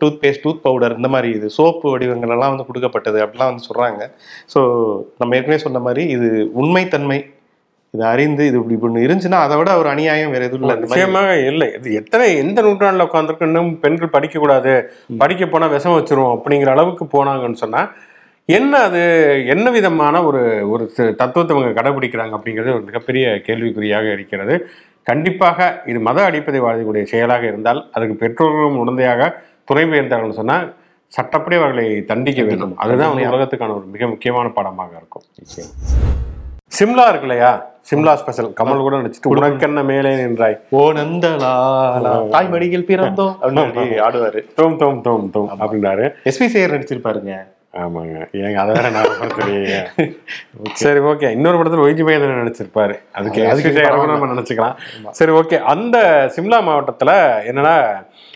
டூத் 0.00 0.20
பேஸ்ட் 0.22 0.44
டூத் 0.44 0.64
பவுடர் 0.66 0.96
இந்த 0.98 1.08
மாதிரி 1.14 1.30
இது 1.38 1.46
சோப்பு 1.58 1.86
வடிவங்கள் 1.92 2.34
எல்லாம் 2.34 2.52
வந்து 2.52 2.68
கொடுக்கப்பட்டது 2.68 3.18
அப்படிலாம் 3.24 3.50
வந்து 3.52 3.68
சொல்றாங்க. 3.68 4.02
ஸோ 4.54 4.60
நம்ம 5.20 5.36
ஏற்கனவே 5.38 5.64
சொன்ன 5.66 5.82
மாதிரி 5.86 6.04
இது 6.16 6.30
உண்மைத்தன்மை. 6.62 7.18
இதை 7.94 8.04
அறிந்து 8.12 8.42
இது 8.48 8.56
இப்படி 8.58 8.76
இப்படி 8.76 9.06
இருந்துச்சுன்னா 9.06 9.40
அதை 9.44 9.54
விட 9.60 9.70
ஒரு 9.80 9.88
அநியாயம் 9.92 10.32
வேற 10.34 10.44
எதுவும் 10.48 10.64
இல்லை. 10.64 10.76
நிச்சயமாக 10.82 11.30
இல்லை. 11.50 11.68
இது 11.78 11.96
எத்தனை 12.00 12.26
எந்த 12.42 12.62
நூற்றாண்டுல 12.66 13.06
உட்காந்துருக்கு 13.08 13.48
இன்னும் 13.48 13.72
பெண்கள் 13.84 14.14
படிக்க 14.16 14.36
கூடாது 14.38 14.74
படிக்க 15.22 15.46
போனா 15.54 15.68
விஷம் 15.74 15.96
வச்சிரும் 15.96 16.34
அப்படிங்கிற 16.36 16.70
அளவுக்கு 16.76 17.06
போனாங்கன்னு 17.16 17.62
சொன்னா 17.64 17.82
என்ன 18.56 18.72
அது 18.86 19.00
என்ன 19.54 19.66
விதமான 19.76 20.22
ஒரு 20.28 20.42
ஒரு 20.72 20.84
தத்துவத்தை 21.20 21.52
அவங்க 21.54 21.70
கடைபிடிக்கிறாங்க 21.78 22.34
அப்படிங்கிறது 22.38 22.76
ஒரு 22.76 22.84
மிகப்பெரிய 22.88 23.24
கேள்விக்குறியாக 23.46 24.06
இருக்கிறது. 24.16 24.54
கண்டிப்பாக 25.10 25.68
இது 25.90 25.98
மத 26.08 26.18
அடிப்படைவாதிகளுடைய 26.30 27.04
செயலாக 27.12 27.44
இருந்தால் 27.50 27.80
அதுக்கு 27.96 28.16
பெற்றோர்களும் 28.22 28.80
உடந்தையாக 28.82 29.30
துணை 29.70 29.84
பெயர்ந்தார்கள்னு 29.90 30.40
சொன்னா 30.40 30.58
சட்டப்படி 31.16 31.56
அவர்களை 31.60 31.86
தண்டிக்க 32.10 32.40
வேண்டும். 32.48 32.74
அதுதான் 32.82 33.12
உலகத்துக்கான 33.32 33.74
ஒரு 33.78 33.86
மிக 33.94 34.06
முக்கியமான 34.14 34.48
பாடமாக 34.58 34.92
இருக்கும். 35.00 35.24
நிச்சயம். 35.40 35.70
சிம்லா 36.78 37.04
இருக்கு 37.10 37.26
இல்லையா? 37.28 37.52
சிம்லா 37.88 38.12
ஸ்பெஷல். 38.20 38.50
கமல் 38.58 38.84
கூட 38.86 38.96
நடிச்சிட்டு 39.00 39.30
உனக்கென்ன 39.34 39.82
மேலே 39.92 40.10
நின்றாய்? 40.20 40.58
ஓ 40.78 40.82
நந்தலாலா. 40.98 42.12
தாய் 42.34 42.50
மடியில் 42.52 42.88
பிறந்தோம். 42.90 43.34
ஆடுவாரு. 44.08 44.42
தோம் 44.58 44.76
தோம் 44.82 45.00
தோம் 45.06 45.30
தோம் 45.36 45.48
அப்படின்னாரு. 45.62 46.04
எஸ்பி 46.30 46.48
சேர் 46.56 46.74
நடிச்சிருப்பாருங்க. 46.74 47.34
ஆமாங்க. 47.74 48.14
ஏங்க 48.34 48.54
அதை 48.54 48.72
வேற 48.74 48.88
நான் 48.90 49.10
சரி 50.74 51.00
ஓகே 51.00 51.30
இன்னொரு 51.30 51.58
படத்துல 51.58 51.84
ஒய்ஜி 51.84 52.02
மகேந்திரன் 52.02 52.40
நடிச்சிருப்பாரு. 52.40 52.94
அதுக்கு 53.12 53.40
அது- 53.42 53.50
அதுக்கு 53.82 54.12
நம்ம 54.12 54.34
நினைச்சுக்கலாம். 54.34 54.76
சரி 55.10 55.32
ஓகே 55.32 55.58
அந்த 55.64 55.96
சிம்லா 56.36 56.58
மாவட்டத்துல 56.60 57.12
என்னன்னா 57.46 57.74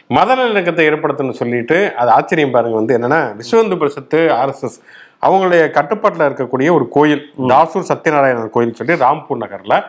மத 0.08 0.34
நல்லிணக்கத்தை 0.34 0.84
ஏற்படுத்தணும்னு 0.84 1.30
சொல்லிட்டு 1.32 1.94
அது 1.96 2.10
ஆச்சரியம் 2.10 2.50
பாருங்க 2.50 2.76
வந்து 2.76 2.98
என்னன்னா 2.98 3.20
விஸ்வ 3.36 3.62
இந்து 3.62 3.76
பரிஷத்து 3.76 4.18
ஆர்எஸ்எஸ் 4.34 4.78
அவங்களுடைய 5.24 5.62
கட்டுப்பாட்டுல 5.70 6.26
இருக்கக்கூடிய 6.28 6.72
ஒரு 6.72 6.88
கோயில் 6.88 7.32
தாசூர் 7.38 7.88
சத்யநாராயணர் 7.88 8.50
கோயில் 8.50 8.74
சொல்லி 8.74 8.92
ராம்பூர் 8.92 9.42
நகர்ல. 9.44 9.82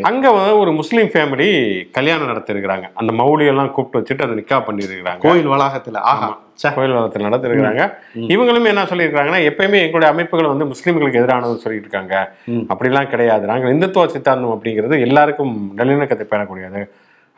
அங்க 0.00 0.30
வந்து 0.30 0.58
ஒரு 0.58 0.72
முஸ்லீம் 0.72 1.06
ஃபேமிலி 1.06 1.48
கல்யாணம் 1.90 2.28
நடத்திருக்கிறாங்க. 2.28 2.82
அந்த 2.94 3.12
மௌலி 3.12 3.46
எல்லாம் 3.46 3.72
கூப்பிட்டு 3.72 4.14
வச்சுட்டு 4.14 4.22
அதை 4.22 4.36
நிக்கா 4.36 4.62
பண்ணிருக்கிறாங்க. 4.66 5.18
கோயில் 5.18 5.48
வளாகத்துல. 5.48 5.96
ஆஹா. 5.96 6.38
கோயில் 6.74 6.92
வளத்தில் 6.92 7.26
நடத்திருக்கிறாங்க. 7.26 7.92
இவங்களும் 8.14 8.64
என்ன 8.64 8.82
சொல்லியிருக்காங்கன்னா 8.82 9.40
எப்பயுமே 9.50 9.80
எங்களுடைய 9.80 10.08
அமைப்புகள் 10.08 10.46
வந்து 10.46 10.64
முஸ்லீம்களுக்கு 10.64 11.20
எதிரானதுன்னு 11.22 11.64
சொல்லிட்டு 11.64 11.88
இருக்காங்க. 11.88 12.32
அப்படிலாம் 12.48 13.08
கிடையாது. 13.08 13.46
நாங்கள் 13.46 13.74
இந்துத்துவ 13.74 14.06
சித்தாந்தம் 14.06 14.50
அப்படிங்கிறது 14.50 15.00
எல்லாருக்கும் 15.00 15.72
நல்லிணக்கத்தை 15.76 16.26
பெறக்கூடியது. 16.30 16.90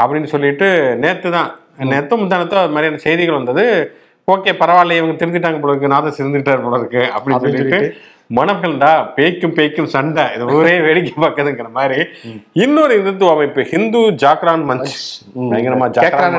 அப்படின்னு 0.02 0.24
சொல்லிட்டு 0.24 0.96
நேத்து 0.96 1.30
தான் 1.30 1.58
நேத்து 1.78 2.16
முந்தானத்தோ 2.16 2.54
அது 2.54 2.68
மாதிரியான 2.68 2.96
செய்திகள் 2.96 3.34
வந்தது. 3.34 3.96
ஓகே 4.28 4.52
பரவாயில்ல 4.60 4.98
இவங்க 4.98 5.14
திருந்திட்டாங்க 5.14 5.58
போல 5.60 5.72
இருக்கு 5.72 5.94
நாதம் 5.94 6.18
திருந்திட்டார் 6.18 6.62
போல 6.62 6.78
இருக்கு 6.78 7.02
அப்படின்னு 7.14 7.44
சொல்லிட்டு 7.46 7.80
மனம்கள்டா 8.30 8.90
பேய்க்கும் 9.16 9.54
பேய்க்கும் 9.56 9.88
சண்டை 9.88 10.22
இது 10.34 10.44
ஒரே 10.58 10.74
வேடிக்கை 10.84 11.12
பார்க்குதுங்கிற 11.16 11.68
மாதிரி 11.70 11.98
இன்னொரு 12.56 12.92
இந்துத்துவ 12.98 13.32
அமைப்பு 13.32 13.62
ஹிந்து 13.72 14.00
ஜாக்ரான் 14.22 14.64
மஞ்ச். 14.68 14.94
பயங்கரமா 15.50 15.88
ஜாக்ரான் 15.98 16.36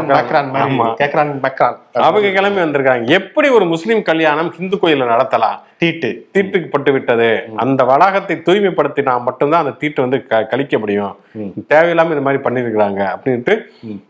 பேக்ரான். 1.42 1.78
அவங்க 2.02 2.32
கிளம்பி 2.32 2.62
வந்திருக்காங்க 2.62 3.06
எப்படி 3.06 3.50
ஒரு 3.50 3.66
முஸ்லீம் 3.66 4.02
கல்யாணம் 4.02 4.52
ஹிந்து 4.52 4.78
கோயில்ல 4.82 5.06
நடத்தலாம்? 5.06 5.60
தீட்டு. 5.78 6.28
தீட்டுப்பட்டு 6.34 6.92
விட்டது 6.92 7.44
அந்த 7.56 7.84
வளாகத்தை 7.84 8.42
தூய்மைப்படுத்தினா 8.46 9.22
மட்டும்தான் 9.22 9.66
அந்த 9.66 9.76
தீட்டை 9.78 10.06
வந்து 10.06 10.48
கழிக்க 10.48 10.80
முடியும். 10.80 11.16
தேவையில்லாம 11.70 12.18
இந்த 12.18 12.22
மாதிரி 12.22 12.44
பண்ணிருக்கிறாங்க 12.44 13.18
அப்படின்ட்டு. 13.18 13.62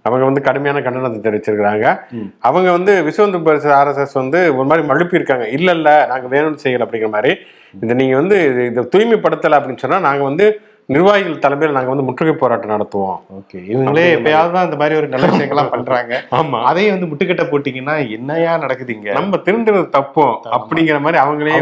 அவங்க 0.01 0.25
வந்து 0.25 0.41
கடுமையான 0.41 0.89
கண்டனத்தை 0.89 1.11
தெரிவிச்சிருக்கிறாங்க. 1.11 1.99
அவங்க 2.39 2.71
வந்து 2.71 3.01
விஸ்வந்து 3.01 3.43
பரிசு 3.43 3.69
ஆர்எஸ்எஸ் 3.69 4.13
வந்து 4.13 4.55
ஒரு 4.57 4.67
மாதிரி 4.67 4.87
மழுப்பி 4.87 5.15
இருக்காங்க 5.15 5.47
இல்ல 5.47 5.71
இல்ல 5.71 6.05
நாங்க 6.09 6.41
வேணும்னு 6.41 6.57
செய்யல 6.63 6.83
அப்படிங்கிற 6.83 7.09
மாதிரி. 7.09 7.37
இந்த 7.81 7.93
நீங்க 7.93 8.15
வந்து 8.15 8.37
இது- 8.49 8.65
இதை 8.65 8.83
தூய்மைப்படுத்தல 8.95 9.59
அப்படின்னு 9.59 9.77
சொன்னா 9.77 9.99
நாங்க 9.99 10.23
வந்து 10.23 10.59
நிர்வாகிகள் 10.89 11.39
தலைமையில் 11.39 11.75
நாங்க 11.75 11.89
வந்து 11.89 12.03
முற்றுகை 12.03 12.33
போராட்டம் 12.35 12.73
நடத்துவோம். 12.73 13.19
ஓகே. 13.37 13.59
இவங்களே 13.69 14.03
எப்பயாவது 14.15 14.51
தான் 14.51 14.67
இந்த 14.67 14.77
மாதிரி 14.77 14.95
ஒரு 14.95 15.07
நல்ல 15.07 15.25
விஷயங்கள்லாம் 15.31 15.71
பண்றாங்க. 15.71 16.13
ஆமா. 16.31 16.59
அதையும் 16.63 16.95
வந்து 16.95 17.09
முட்டுக்கட்டை 17.09 17.45
போட்டீங்கன்னா 17.47 17.95
என்னையா 18.11 18.51
நடக்குது 18.57 18.93
இங்க 18.93 19.09
நம்ம 19.17 19.39
திருந்துறது 19.45 19.87
தப்போ 19.95 20.25
அப்படிங்கிற 20.57 20.99
மாதிரி 21.01 21.19
அவங்களே 21.23 21.55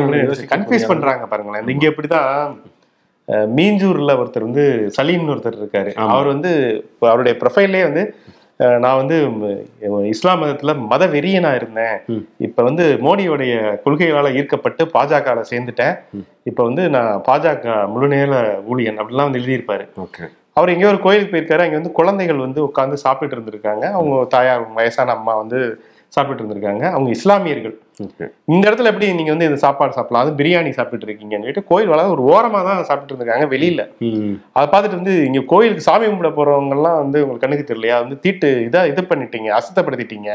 கன்ஃபியூஸ் 0.53 0.89
பண்றாங்க 0.91 1.25
பாருங்களேன். 1.25 1.69
இங்க 1.69 1.87
எப்படிதான் 1.91 2.29
அஹ், 3.27 3.49
மீஞ்சூர்ல 3.53 4.13
ஒருத்தர் 4.19 4.47
வந்து 4.47 4.63
சலீம்னு 4.95 5.33
ஒருத்தர் 5.33 5.59
இருக்காரு. 5.59 5.91
அவர் 6.07 6.27
வந்து 6.27 6.49
அவருடைய 7.05 7.35
ப்ரொஃபைல்லே 7.39 7.83
வந்து 7.83 8.03
நான் 8.83 8.99
வந்து 9.01 9.17
இஸ்லாம் 10.11 10.41
மதத்துல 10.43 10.73
மத 10.91 11.07
வெறியனா 11.07 11.51
இருந்தேன். 11.55 11.97
இப்ப 12.37 12.63
வந்து 12.63 12.85
மோடியோடைய 13.05 13.53
கொள்கைகளால 13.85 14.31
ஈர்க்கப்பட்டு 14.39 14.85
பாஜக 14.95 15.45
சேர்ந்துட்டேன். 15.51 15.95
இப்ப 16.43 16.59
வந்து 16.63 16.85
நான் 16.89 17.23
பாஜக 17.27 17.75
முழுநேர 17.93 18.41
ஊழியன் 18.71 18.99
அப்படிலாம் 19.01 19.29
வந்து 19.29 19.41
எழுதியிருப்பாரு. 19.41 19.85
அவர் 20.57 20.71
எங்கேயோ 20.71 20.91
ஒரு 20.93 20.99
கோயிலுக்கு 20.99 21.33
போயிருக்காரு. 21.33 21.65
அங்க 21.65 21.77
வந்து 21.79 21.97
குழந்தைகள் 21.99 22.45
வந்து 22.45 22.61
உட்காந்து 22.69 22.97
சாப்பிட்டு 23.05 23.35
இருந்திருக்காங்க. 23.37 23.85
அவங்க 23.97 24.15
தாயார் 24.35 24.65
வயசான 24.79 25.13
அம்மா 25.17 25.35
வந்து 25.35 25.59
சாப்பிட்டு 26.15 26.41
இருந்திருக்காங்க. 26.41 26.83
அவங்க 26.95 27.09
இஸ்லாமியர்கள். 27.17 27.73
இந்த 28.53 28.63
இடத்துல 28.67 28.89
எப்படி 28.91 29.07
நீங்க 29.19 29.31
வந்து 29.33 29.47
இந்த 29.49 29.59
சாப்பாடு 29.63 29.95
சாப்பிடலாம்? 29.95 30.23
அது 30.25 30.37
பிரியாணி 30.41 30.71
சாப்பிட்டு 30.77 31.07
இருக்கீங்கன்னு 31.07 31.43
சொல்லிட்டு 31.45 31.63
கோயில் 31.71 31.91
வள 31.93 32.03
ஒரு 32.15 32.23
ஓரமா 32.33 32.59
தான் 32.67 32.85
சாப்பிட்டு 32.89 33.11
இருந்திருக்காங்க 33.11 33.47
வெளியில. 33.53 33.81
அதை 34.57 34.65
பார்த்துட்டு 34.73 34.99
வந்து 34.99 35.15
இங்க 35.29 35.41
கோயிலுக்கு 35.53 35.87
சாமி 35.87 36.07
கும்பிட 36.09 36.31
போறவங்க 36.37 36.77
எல்லாம் 36.77 36.99
வந்து 37.03 37.19
உங்களுக்கு 37.23 37.45
கண்ணுக்கு 37.45 37.69
தெரியலையா? 37.71 37.97
வந்து 38.03 38.17
தீட்டு 38.25 38.49
இதா 38.67 38.83
இது 38.91 39.03
பண்ணிட்டீங்க 39.11 39.51
அசுத்தப்படுத்திட்டீங்க. 39.59 40.29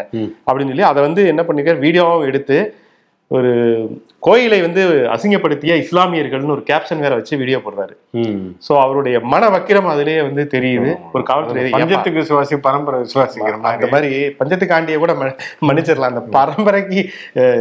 அப்படின்னு 0.49 0.73
சொல்லி 0.75 0.88
அதை 0.90 1.02
வந்து 1.08 1.25
என்ன 1.32 1.44
பண்ணிருக்காரு? 1.49 1.85
வீடியோவும் 1.87 2.28
எடுத்து 2.30 2.58
ஒரு 3.37 3.50
கோயிலை 4.26 4.58
வந்து 4.64 4.82
அசிங்கப்படுத்திய 5.14 5.73
இஸ்லாமியர்கள்னு 5.82 6.54
ஒரு 6.54 6.62
கேப்ஷன் 6.70 7.02
வேற 7.04 7.12
வச்சு 7.18 7.35
வீடியோ 7.40 7.58
போடுறாரு. 7.64 7.94
சோ 8.66 8.73
அவருடைய 8.85 9.16
மன 9.32 9.50
வக்கிரம் 9.54 9.90
அதிலேயே 9.94 10.20
வந்து 10.28 10.42
தெரியுது. 10.54 10.92
ஒரு 11.16 11.23
காவல்துறை 11.30 11.64
பஞ்சத்துக்கு 11.75 12.23
விசுவாசி 12.23 12.58
பரம்பரை 12.68 12.99
விசுவாசிங்கிற 13.04 13.58
அந்த 13.73 13.90
மாதிரி 13.94 14.11
பஞ்சத்துக்கு 14.40 14.76
ஆண்டியை 14.78 15.00
கூட 15.04 15.14
மன்னிச்சிடலாம். 15.68 16.14
அந்த 16.14 16.25
பரம்பரைக்கு 16.38 16.99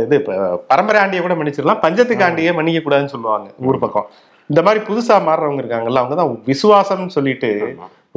இது 0.05 0.19
பரம்பரை 0.71 1.01
ஆண்டியை 1.03 1.23
கூட 1.27 1.37
மன்னிச்சிடலாம். 1.41 1.83
பஞ்சத்துக்கு 1.85 2.27
ஆண்டியை 2.29 2.53
மன்னிக்க 2.59 2.81
கூடாதுன்னு 2.87 3.15
சொல்லுவாங்க 3.15 3.49
ஊர் 3.69 3.83
பக்கம். 3.85 4.07
இந்த 4.49 4.61
மாதிரி 4.65 4.81
புதுசா 4.89 5.15
மாறுறவங்க 5.29 5.61
இருக்காங்கல்ல 5.63 6.01
அவங்க 6.03 6.17
தான் 6.21 6.33
விசுவாசம்னு 6.51 7.15
சொல்லிட்டு 7.19 7.51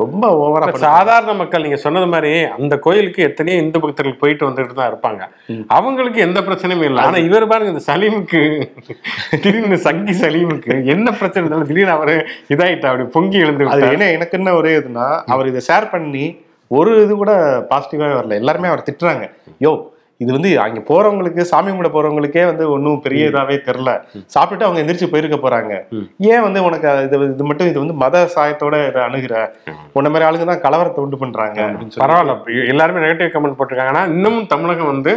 ரொம்ப 0.00 0.24
ஓவரா 0.42 0.66
சாதாரண 0.84 1.32
மக்கள் 1.40 1.64
நீங்க 1.66 1.78
சொன்னது 1.84 2.08
மாதிரி 2.14 2.32
அந்த 2.56 2.74
கோயிலுக்கு 2.86 3.20
எத்தனையோ 3.28 3.60
இந்து 3.62 3.82
பக்தர்கள் 3.84 4.20
போயிட்டு 4.22 4.48
வந்துட்டு 4.48 4.74
தான் 4.78 4.90
இருப்பாங்க. 4.90 5.22
அவங்களுக்கு 5.76 6.20
எந்த 6.26 6.40
பிரச்சனையும் 6.48 6.84
இல்லை. 6.88 7.02
ஆனா 7.06 7.20
இவர் 7.28 7.50
பாருங்க 7.52 7.74
இந்த 7.74 7.84
சலீமுக்கு 7.90 8.42
திடீர்னு 9.44 9.78
சங்கி 9.88 10.14
சலீமுக்கு 10.22 10.74
என்ன 10.94 11.08
பிரச்சனை 11.20 11.42
இருந்தாலும் 11.42 11.70
திடீர்னு 11.70 11.96
அவரு 11.98 12.16
இதாயிட்டா 12.54 12.90
அப்படி 12.92 13.06
பொங்கி 13.16 13.44
எழுந்து 13.46 13.70
அது. 13.74 13.88
என்ன 13.96 14.10
எனக்கு 14.18 14.38
என்ன 14.40 14.54
ஒரே 14.60 14.74
இதுனா 14.80 15.08
அவர் 15.34 15.50
இதை 15.52 15.62
ஷேர் 15.70 15.92
பண்ணி 15.94 16.24
ஒரு 16.70 16.90
இது 17.04 17.12
கூட 17.22 17.32
பாசிட்டிவாவே 17.70 18.16
வரல. 18.18 18.36
எல்லாருமே 18.42 18.70
அவர் 18.72 18.86
திட்டுறாங்க. 18.88 19.24
யோ 19.64 19.72
இது 20.22 20.30
வந்து 20.36 20.50
அங்க 20.64 20.80
போறவங்களுக்கு 20.90 21.42
சாமி 21.50 21.70
கும்பிட 21.70 21.90
போறவங்களுக்கே 21.94 22.44
வந்து 22.50 22.64
ஒன்றும் 22.74 23.02
பெரிய 23.06 23.30
இதாவே 23.30 23.56
தெரில 23.68 23.90
சாப்பிட்டுட்டு 24.34 24.66
அவங்க 24.66 24.82
எந்திரிச்சு 24.82 25.10
போயிருக்க 25.12 25.38
போறாங்க. 25.44 25.72
ஏன் 26.32 26.44
வந்து 26.46 26.60
உனக்கு 26.68 26.88
இது 27.06 27.18
இது 27.34 27.46
மட்டும் 27.50 27.70
இது 27.70 27.82
வந்து 27.84 27.96
மத 28.04 28.22
சாயத்தோட 28.36 28.76
இதை 28.90 29.02
அணுகுற? 29.08 29.34
உன்ன 29.98 30.10
மாதிரி 30.12 30.28
ஆளுங்க 30.28 30.46
தான் 30.52 30.64
கலவரத்தை 30.66 31.02
உண்டு 31.06 31.22
பண்றாங்க 31.24 31.60
பரவாயில்ல. 32.04 32.36
எல்லாருமே 32.74 33.04
நெகட்டிவ் 33.06 33.34
கமெண்ட் 33.36 33.58
போட்டிருக்காங்கன்னா 33.60 34.04
இன்னமும் 34.14 34.50
தமிழகம் 34.54 34.92
வந்து. 34.94 35.14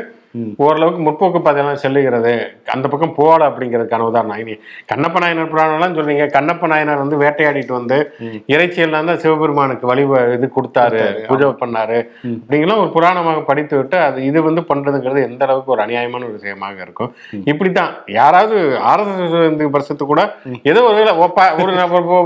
ஓரளவுக்கு 0.58 1.02
முற்போக்கு 1.06 1.40
பாதையெல்லாம் 1.42 1.82
செல்லுகிறது. 1.84 2.34
அந்த 2.66 2.88
பக்கம் 2.88 3.16
போகல 3.16 3.48
அப்படிங்கிறதுக்கான 3.50 4.08
உதாரணம். 4.12 4.40
இனி 4.44 4.56
கண்ணப்ப 4.92 5.20
நாயனார் 5.20 5.52
புராணம்லாம் 5.54 5.96
சொல்றீங்க. 5.98 6.26
கண்ணப்ப 6.38 6.68
நாயனார் 6.68 7.04
வந்து 7.04 7.18
வேட்டையாடிட்டு 7.24 7.74
வந்து 7.80 7.98
ம். 8.26 8.40
இறைச்சி 8.54 8.82
எல்லாம் 8.82 9.06
தான் 9.06 9.22
சிவபெருமானுக்கு 9.24 9.88
வழி 9.88 10.06
இது 10.36 10.50
கொடுத்தாரு 10.58 11.02
பூஜை 11.28 11.50
பண்ணாரு. 11.64 12.00
அப்படிங்கலாம் 12.26 12.82
ஒரு 12.84 12.92
புராணமாக 12.96 13.44
படித்து 13.44 13.78
விட்டு 13.78 13.98
அது 13.98 14.26
இது 14.26 14.42
வந்து 14.44 14.62
பண்றதுங்கிறது 14.72 15.22
எந்த 15.30 15.46
அளவுக்கு 15.46 15.74
ஒரு 15.76 15.84
அநியாயமான 15.86 16.26
ஒரு 16.26 16.38
விஷயமாக 16.40 16.82
இருக்கும். 16.82 17.12
இப்படித்தான். 17.46 17.92
யாராவது 18.20 18.58
ஆர்எஸ்எஸ் 18.92 19.72
வருஷத்து 19.76 20.06
கூட 20.06 20.22
ஏதோ 20.72 20.82
ஒரு 20.84 21.14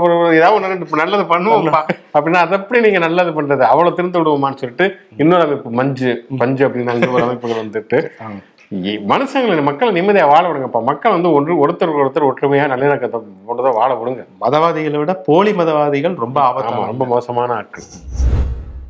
ஒரு 0.06 0.36
ஏதாவது 0.38 0.54
ஒன்று 0.56 1.02
நல்லது 1.02 1.24
பண்ணுவோம்ப்பா. 1.34 1.82
அப்படின்னா 2.16 2.40
அதை 2.44 2.54
எப்படி 2.58 2.78
நீங்க 2.80 2.98
நல்லது 2.98 3.30
பண்றது? 3.30 3.62
அவ்வளவு 3.72 3.96
திருந்து 3.96 4.20
விடுவோமான்னு 4.20 4.60
சொல்லிட்டு 4.62 4.86
இன்னொரு 5.16 5.42
அமைப்பு 5.42 5.70
மஞ்சு 5.80 6.10
பஞ்சு 6.38 6.62
அப்படின்னு 6.66 7.12
ஒரு 7.14 7.24
அமைப்புகள் 7.26 7.62
வந்துட்டு 7.62 7.97
ஆமா. 8.00 8.42
இ- 8.74 9.00
மனுஷங்களை 9.08 9.62
மக்களை 9.62 10.00
நிம்மதியா 10.00 10.28
வாழ 10.28 10.48
விடுங்கப்பா. 10.48 10.82
மக்கள் 10.82 11.12
வந்து 11.12 11.32
ஒன்று 11.32 11.68
ஒருத்தருக்கு 11.68 12.08
ஒருத்தர் 12.08 12.30
ஒற்றுமையா 12.30 12.66
நல்லிணக்கத்தை 12.66 13.22
போட்டுதான் 13.48 13.72
வாழ 13.72 13.94
விடுங்க. 13.94 14.26
மதவாதிகளை 14.40 14.98
விட 14.98 15.14
போலி 15.14 15.50
மதவாதிகள் 15.50 16.16
ரொம்ப 16.16 16.40
ஆமா 16.40 16.44
ஆபத்தான 16.44 16.84
ரொம்ப 16.84 17.04
மோசமான 17.04 17.52
ஆட்கள். 17.52 17.82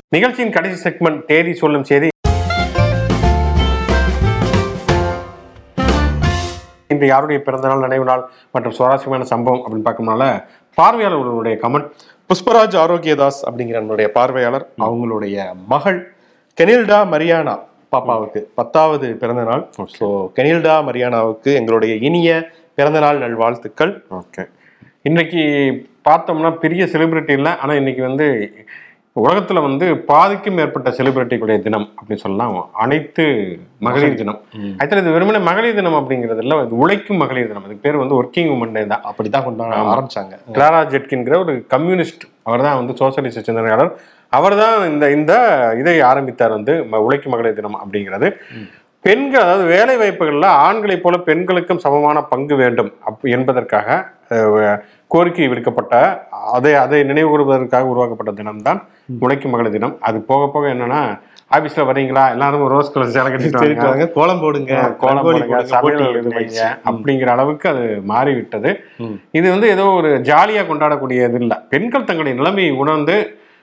நிகழ்ச்சியின் 0.09 0.51
கடைசி 0.51 0.89
செக்மெண்ட் 0.89 1.25
தேதி 1.25 1.53
சொல்லும் 1.53 1.83
செய்தி. 1.83 2.07
இன்று 6.87 7.07
யாருடைய 7.07 7.41
பிறந்தநாள் 7.41 7.79
நினைவு 7.79 8.05
நாள் 8.05 8.29
மற்றும் 8.51 8.73
சுவாரஸ்யமான 8.73 9.23
சம்பவம் 9.23 9.61
அப்படின்னு 9.61 9.87
பார்க்கும்னால 9.87 10.43
பார்வையாளர்களுடைய 10.81 11.57
கமெண்ட் 11.63 11.89
புஷ்பராஜ் 12.29 12.75
ஆரோக்கியதாஸ் 12.75 13.49
அப்படிங்கிற 13.51 13.73
என்னுடைய 13.73 14.11
பார்வையாளர் 14.11 14.69
அவங்களுடைய 14.79 15.43
மகள் 15.67 16.13
கெனில்டா 16.61 17.05
மரியானா. 17.07 17.67
பாப்பாவுக்கு 17.93 18.41
பத்தாவது 18.59 19.07
பிறந்த 19.21 19.43
நாள் 19.49 19.63
ஸோ 19.97 20.07
கெனில்டா 20.37 20.75
மரியானாவுக்கு 20.89 21.51
எங்களுடைய 21.59 21.93
இனிய 22.09 22.29
பிறந்தநாள் 22.79 23.23
நல்வாழ்த்துக்கள். 23.23 23.93
ஓகே 24.19 24.43
இன்னைக்கு 25.07 25.41
பார்த்தோம்னா 26.07 26.51
பெரிய 26.65 26.83
செலிபிரிட்டி 26.93 27.33
இல்லை. 27.39 27.51
ஆனால் 27.61 27.79
இன்னைக்கு 27.81 28.01
வந்து 28.09 28.27
உலகத்துல 29.21 29.61
வந்து 29.65 29.85
பாதிக்கும் 30.09 30.55
மேற்பட்ட 30.57 30.89
செலிபிரிட்டிகளுடைய 30.97 31.59
தினம் 31.65 31.85
அப்படின்னு 31.97 32.23
சொல்லலாம். 32.25 32.53
அனைத்து 32.83 33.23
மகளிர் 33.85 34.19
தினம். 34.19 34.39
ஆக்சுவலி 34.79 35.01
இது 35.03 35.15
வெறுமனே 35.15 35.39
மகளிர் 35.47 35.77
தினம் 35.79 35.97
அப்படிங்கிறது 35.99 36.43
இல்லை. 36.43 36.57
இது 36.65 36.79
உழைக்கும் 36.83 37.19
மகளிர் 37.23 37.49
தினம். 37.51 37.65
அதுக்கு 37.67 37.85
பேர் 37.85 38.01
வந்து 38.03 38.17
ஒர்க்கிங் 38.19 38.51
உமன் 38.55 38.75
டே 38.75 38.83
தான். 38.93 39.03
அப்படிதான் 39.11 39.45
கொண்டாட 39.47 39.81
ஆரம்பிச்சாங்க. 39.95 40.35
கிளாரா 40.57 40.79
ஜெட்கின்கிற 40.93 41.37
ஒரு 41.45 41.55
கம்யூனிஸ்ட். 41.75 42.25
அவர் 42.49 42.65
தான் 42.67 42.79
வந்து 42.81 42.95
சோசியலிஸ்ட் 43.01 43.47
சிந்தனையாளர். 43.49 43.91
அவர் 44.33 44.55
தான் 44.61 44.75
இந்த 44.91 45.05
இந்த 45.17 45.33
இதை 45.81 45.95
ஆரம்பித்தார் 46.09 46.57
வந்து 46.57 46.73
உழைக்கும் 47.05 47.33
மகளிர் 47.33 47.59
தினம் 47.59 47.81
அப்படிங்கிறது. 47.83 48.27
பெண்கள் 49.05 49.43
அதாவது 49.43 49.65
வேலை 49.73 49.93
வாய்ப்புகளில் 49.99 50.55
ஆண்களைப் 50.65 51.03
போல 51.03 51.17
பெண்களுக்கும் 51.27 51.81
சமமான 51.83 52.17
பங்கு 52.31 52.55
வேண்டும் 52.61 52.89
அப் 53.09 53.25
என்பதற்காக 53.35 53.97
கோரிக்கை 55.13 55.47
விடுக்கப்பட்ட 55.51 55.95
அதை 56.55 56.71
அதை 56.81 56.99
நினைவு 57.09 57.29
கூறுவதற்காக 57.31 57.89
உருவாக்கப்பட்ட 57.91 58.31
தினம்தான் 58.39 58.79
உழைக்கும் 59.23 59.53
மகளிர் 59.53 59.75
தினம். 59.77 59.95
அது 60.07 60.17
போக 60.29 60.41
போக 60.55 60.67
என்னன்னா 60.73 60.99
ஆபீஸ்ல 61.55 61.85
வர்றீங்களா? 61.89 62.23
எல்லாரும் 62.35 62.65
ரோஸ் 62.73 62.91
கலர் 62.93 63.15
சேலை 63.15 63.29
கட்டிட்டு 63.31 64.07
கோலம் 64.17 64.41
போடுங்க 64.43 64.73
கோலம் 65.03 65.23
போடுங்க, 65.25 65.61
சமையல் 65.71 66.19
இது. 66.19 66.33
வைங்க 66.37 66.61
அப்படிங்கிற 66.89 67.29
அளவுக்கு 67.35 67.67
அது 67.73 67.85
மாறிவிட்டது. 68.11 68.71
இது 69.39 69.47
வந்து 69.55 69.69
ஏதோ 69.75 69.85
ஒரு 69.99 70.11
ஜாலியா 70.29 70.63
கொண்டாடக்கூடியது 70.71 71.39
இல்லை. 71.43 71.57
பெண்கள் 71.73 72.07
தங்களுடைய 72.09 72.35
நிலைமையை 72.41 72.73
உணர்ந்து 72.83 73.17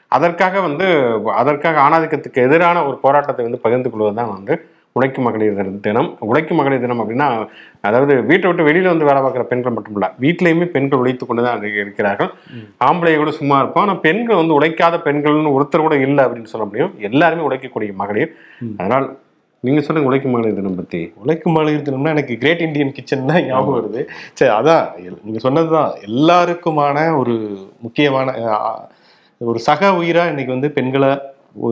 அதற்காக 0.09 0.61
வந்து 0.61 0.87
அதற்காக 1.35 1.81
ஆணாதிக்கத்துக்கு 1.81 2.35
எதிரான 2.35 2.87
ஒரு 2.87 2.97
போராட்டத்தை 2.97 3.45
வந்து 3.45 3.61
பகிர்ந்து 3.61 3.91
கொள்வது 3.91 4.17
தான் 4.17 4.33
வந்து 4.33 4.69
உழைக்கும் 4.93 5.25
மகளிர் 5.25 5.55
தின- 5.55 5.79
தினம். 5.81 6.17
உழைக்கும் 6.21 6.57
மகளிர் 6.57 6.81
தினம் 6.81 7.01
அப்படின்னா 7.01 7.49
அதாவது 7.81 8.23
வீட்டை 8.23 8.53
விட்டு 8.53 8.73
வெளியில 8.73 8.87
வந்து 8.87 9.05
வேலை 9.05 9.23
பார்க்குற 9.23 9.43
பெண்கள் 9.43 9.73
மட்டும் 9.73 9.93
இல்ல 9.93 10.13
வீட்லயுமே 10.21 10.65
பெண்கள் 10.65 10.99
உழைத்து 10.99 11.27
கொண்டு 11.27 11.43
தான் 11.43 11.61
இரு- 11.61 11.81
இருக்கிறார்கள். 11.81 12.31
ஆம்பளை 12.85 13.17
கூட 13.17 13.31
சும்மா 13.31 13.59
இருப்போம். 13.59 13.85
ஆனால் 13.85 14.01
பெண்கள் 14.01 14.37
வந்து 14.37 14.61
உழைக்காத 14.61 14.99
பெண்கள்னு 15.05 15.61
ஒருத்தர் 15.61 15.81
கூட 15.81 15.97
இல்லை 15.97 16.25
அப்படின்னு 16.25 16.45
சொல்ல 16.45 16.67
முடியும். 16.67 16.95
எல்லாருமே 16.99 17.43
உழைக்கக்கூடிய 17.43 17.95
மகளிர். 17.95 18.35
அதனால் 18.79 19.19
நீங்க 19.61 19.81
சொல்லுங்க 19.81 20.09
உழைக்கும் 20.09 20.33
மகளிர் 20.33 20.55
தினம் 20.55 20.75
பத்தி. 20.75 21.13
உழைக்கும் 21.17 21.53
மகளிர் 21.53 21.83
தினம்னா 21.83 22.09
எனக்கு 22.09 22.39
கிரேட் 22.39 22.61
இந்தியன் 22.61 22.93
கிச்சன் 22.93 23.27
தான் 23.27 23.45
ஞாபகம் 23.45 23.83
வருது. 23.83 24.07
சரி 24.33 24.53
அதான் 24.53 24.89
நீங்க 25.23 25.39
சொன்னதுதான். 25.39 25.93
எல்லாருக்குமான 26.07 27.17
ஒரு 27.17 27.59
முக்கியமான 27.81 28.33
ஒரு 29.41 29.59
சக 29.69 29.89
உயிரா 30.01 30.23
இன்னைக்கு 30.31 30.53
வந்து 30.57 30.69
பெண்களை 30.77 31.11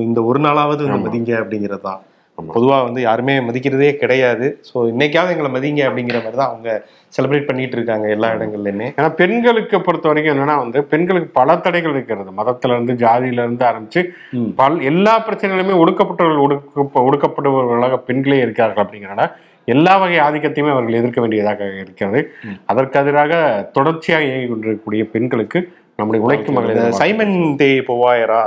இந்த 0.08 0.20
ஒரு 0.30 0.38
நாளாவது 0.46 0.82
வந்து 0.86 1.04
மதிங்க 1.06 1.32
அப்படிங்கிறது 1.42 1.84
தான். 1.86 2.00
ஆமா. 2.38 2.50
பொதுவா 2.54 2.76
வந்து 2.86 3.00
யாருமே 3.06 3.34
மதிக்கிறதே 3.46 3.90
கிடையாது. 4.00 4.46
ஸோ 4.68 4.76
இன்னைக்காவது 4.92 5.32
எங்களை 5.34 5.50
மதிங்க 5.56 5.82
அப்படிங்கிற 5.88 6.18
மாதிரி 6.24 6.38
தான் 6.40 6.52
அவங்க 6.52 6.70
செலிப்ரேட் 7.14 7.48
பண்ணிட்டு 7.50 7.76
இருக்காங்க 7.78 8.06
எல்லா 8.14 8.28
இடங்கள்லயுமே. 8.36 8.86
ஏன்னா 8.98 9.10
பெண்களுக்கு 9.20 9.78
பொறுத்த 9.86 10.08
வரைக்கும் 10.10 10.34
என்னன்னா 10.34 10.56
வந்து 10.62 10.80
பெண்களுக்கு 10.92 11.30
பல 11.40 11.56
தடைகள் 11.66 11.94
இருக்கிறது. 11.96 12.30
மதத்துல 12.40 12.76
இருந்து 12.76 12.96
ஜாதியில 13.04 13.44
இருந்து 13.46 13.64
ஆரம்பிச்சு. 13.70 14.02
பல் 14.60 14.78
எல்லா 14.90 15.14
பிரச்சனைகளுமே 15.28 15.76
ஒடுக்கப்பட்டவர்கள் 15.82 16.44
ஒடுக்க 16.46 17.06
ஒடுக்கப்படுபவர்களாக 17.08 18.00
பெண்களே 18.10 18.40
இருக்கிறார்கள் 18.46 18.84
அப்படிங்கிறனால 18.84 19.26
எல்லா 19.68 19.92
வகை 20.00 20.18
ஆதிக்கத்தையுமே 20.26 20.72
அவர்கள் 20.72 20.98
எதிர்க்க 21.00 21.18
வேண்டியதாக 21.24 21.68
இருக்கிறது. 21.82 22.20
அதற்கு 22.72 22.98
எதிராக 23.02 23.32
தொடர்ச்சியாக 23.78 24.26
இயங்கிக் 24.28 24.52
கொண்டிருக்கக்கூடிய 24.52 25.04
பெண்களுக்கு 25.14 25.58
நம்முடைய 25.98 26.20
உழைக்கும் 26.26 26.56
மகளிர் 26.58 26.96
சைமன் 27.00 27.34
தே 27.60 27.68
பொவாயரா? 27.88 28.40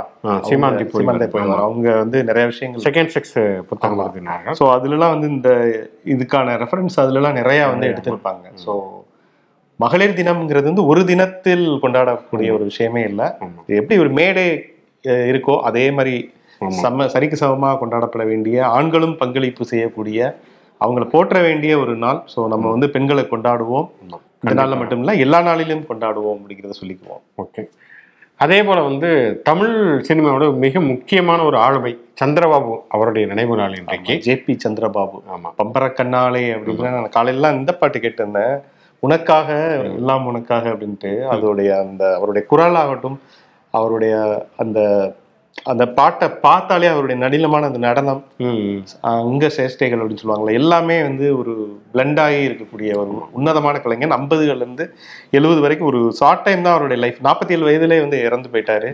சீமாந்தி 0.47 0.85
சீமன் 0.95 1.19
தே 1.21 1.27
பொவாயரா? 1.33 1.59
அவங்க 1.65 1.87
வந்து 2.01 2.17
நிறைய 2.29 2.45
விஷயங்கள் 2.51 2.85
செகண்ட் 2.87 3.11
செக்ஸ் 3.15 3.37
புத்தகம் 3.69 4.01
எழுதினார்கள் 4.05 4.57
ஸோ 4.59 4.65
அதுலலாம் 4.75 5.13
வந்து 5.15 5.29
இந்த 5.35 5.51
இதுக்கான 6.15 6.57
ரெஃபரன்ஸ் 6.63 6.97
அதுலலாம் 7.03 7.37
நிறைய 7.41 7.61
வந்து 7.73 7.89
எடுத்திருப்பாங்க. 7.91 8.45
ஸோ 8.65 8.73
மகளிர் 9.79 10.17
தினம்ங்கிறது 10.19 10.69
வந்து 10.71 10.85
ஒரு 10.91 11.01
தினத்தில் 11.11 11.65
கொண்டாடக்கூடிய 11.83 12.51
ஒரு 12.57 12.63
விஷயமே 12.71 13.01
இல்லை. 13.11 13.29
எப்படி 13.79 13.97
ஒரு 14.03 14.11
மேடை 14.19 14.45
இருக்கோ 15.31 15.55
அதே 15.69 15.85
மாதிரி. 15.97 16.15
சம 16.83 17.05
சரிக்கு 17.15 17.37
சமமா 17.41 17.71
கொண்டாடப்பட 17.81 18.23
வேண்டிய 18.29 18.57
ஆண்களும் 18.75 19.17
பங்களிப்பு 19.19 19.63
செய்யக்கூடிய 19.71 20.19
அவங்கள 20.81 21.03
போற்ற 21.11 21.37
வேண்டிய 21.47 21.73
ஒரு 21.83 21.93
நாள். 22.05 22.19
ஸோ 22.33 22.39
நம்ம 22.53 22.65
வந்து 22.75 22.87
பெண்களை 22.95 23.23
கொண்டாடுவோம். 23.33 23.87
இந்த 24.41 24.63
நாள்ல 24.63 24.77
மட்டும் 24.77 24.99
இல்ல 24.99 25.13
எல்லா 25.13 25.41
நாளிலும் 25.41 25.85
கொண்டாடுவோம் 25.89 26.37
அப்படிங்கிறத 26.37 26.71
சொல்லிக்குவோம். 26.81 27.21
ஓகே. 27.37 27.65
அதே 28.37 28.63
போல 28.63 28.81
வந்து 28.81 29.41
தமிழ் 29.43 30.05
சினிமாவோட 30.07 30.55
மிக 30.55 30.81
முக்கியமான 30.81 31.43
ஒரு 31.43 31.57
ஆளுமை 31.57 31.97
சந்திரபாபு 32.23 32.77
அவருடைய 32.89 33.27
நினைவு 33.27 33.55
நாள் 33.55 33.75
இன்றைக்கு. 33.75 34.13
ஜேபி 34.13 34.57
சந்திரபாபு. 34.67 35.21
ஆமா. 35.29 35.51
பம்பர 35.57 35.91
கண்ணாலே 35.91 36.55
அப்படின்னு 36.55 36.91
நான் 36.91 37.09
காலையில 37.09 37.51
இந்த 37.51 37.73
பாட்டு 37.73 37.99
கேட்டிருந்தேன். 37.99 38.61
உனக்காக 38.99 39.77
எல்லாம் 39.83 40.25
உனக்காக 40.25 40.69
அப்படின்ட்டு 40.69 41.25
அதோடைய 41.31 41.79
அந்த 41.79 42.15
அவருடைய 42.15 42.47
குரலாகட்டும் 42.51 43.17
அவருடைய 43.71 44.45
அந்த 44.57 44.79
அந்த 45.65 45.83
பாட்டை 45.87 46.27
பார்த்தாலே 46.41 46.87
அவருடைய 46.91 47.17
நடினமான 47.21 47.67
அந்த 47.67 47.77
நடனம் 47.77 48.21
அங்க 49.01 49.45
சேஷ்டைகள் 49.47 50.01
அப்படின்னு 50.01 50.21
சொல்லுவாங்கல்ல 50.21 50.59
எல்லாமே 50.59 50.97
வந்து 51.01 51.25
ஒரு 51.39 51.53
ஆகி 52.25 52.47
இருக்கக்கூடிய 52.49 52.91
ஒரு 52.95 53.13
உன்னதமான 53.31 53.79
கலைஞன் 53.79 54.17
ஐம்பதுகள்ல 54.17 54.65
இருந்து 54.65 54.85
எழுபது 55.31 55.59
வரைக்கும் 55.59 55.89
ஒரு 55.91 56.01
ஷார்ட் 56.19 56.45
டைம் 56.45 56.65
தான் 56.65 56.75
அவருடைய 56.75 56.99
லைஃப் 57.03 57.19
நாற்பத்தி 57.27 57.55
ஏழு 57.57 57.67
வயதுலேயே 57.69 58.03
வந்து 58.05 58.19
இறந்து 58.27 58.51
போயிட்டாரு. 58.53 58.91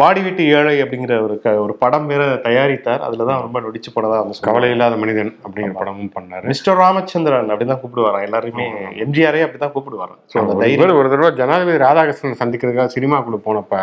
மாடி 0.00 0.20
வீட்டு 0.20 0.48
ஏழை 0.50 0.82
அப்படிங்கிற 0.82 1.22
ஒரு 1.22 1.40
க 1.40 1.54
ஒரு 1.56 1.74
படம் 1.74 2.06
வேற 2.06 2.22
தயாரித்தார். 2.42 3.00
அதுல 3.00 3.24
தான் 3.24 3.40
ரொம்ப 3.40 3.60
நொடிச்சு 3.60 3.90
போனதா 3.90 4.16
வந்து 4.16 4.34
சொல்லுவாங்க 4.34 4.46
கவலை 4.46 4.70
இல்லாத 4.70 4.96
மனிதன் 4.96 5.32
அப்படிங்கிற 5.42 5.72
படமும் 5.72 6.12
பண்ணாரு. 6.14 6.44
மிஸ்டர் 6.44 6.76
ராமச்சந்திரன் 6.76 7.50
அப்படிதான் 7.50 7.80
கூப்பிடுவாராம் 7.82 8.22
எல்லாருமே 8.22 8.66
எம்ஜிஆரே 8.98 9.42
அப்படிதான் 9.46 9.74
கூப்பிடுவாராம் 9.74 10.20
ஸோ 10.26 10.38
அந்த 10.38 10.50
ஒரு 10.50 10.58
தைரியம். 10.58 10.80
தடவை- 10.82 10.98
ஒரு 10.98 11.10
தடவை 11.10 11.30
ஜனாதிபதி 11.32 11.78
ராதாகிருஷ்ணன் 11.78 12.40
சந்திக்கிறதுக்காக 12.40 12.90
சினிமாக்குள்ள 12.96 13.38
போனப்ப 13.44 13.74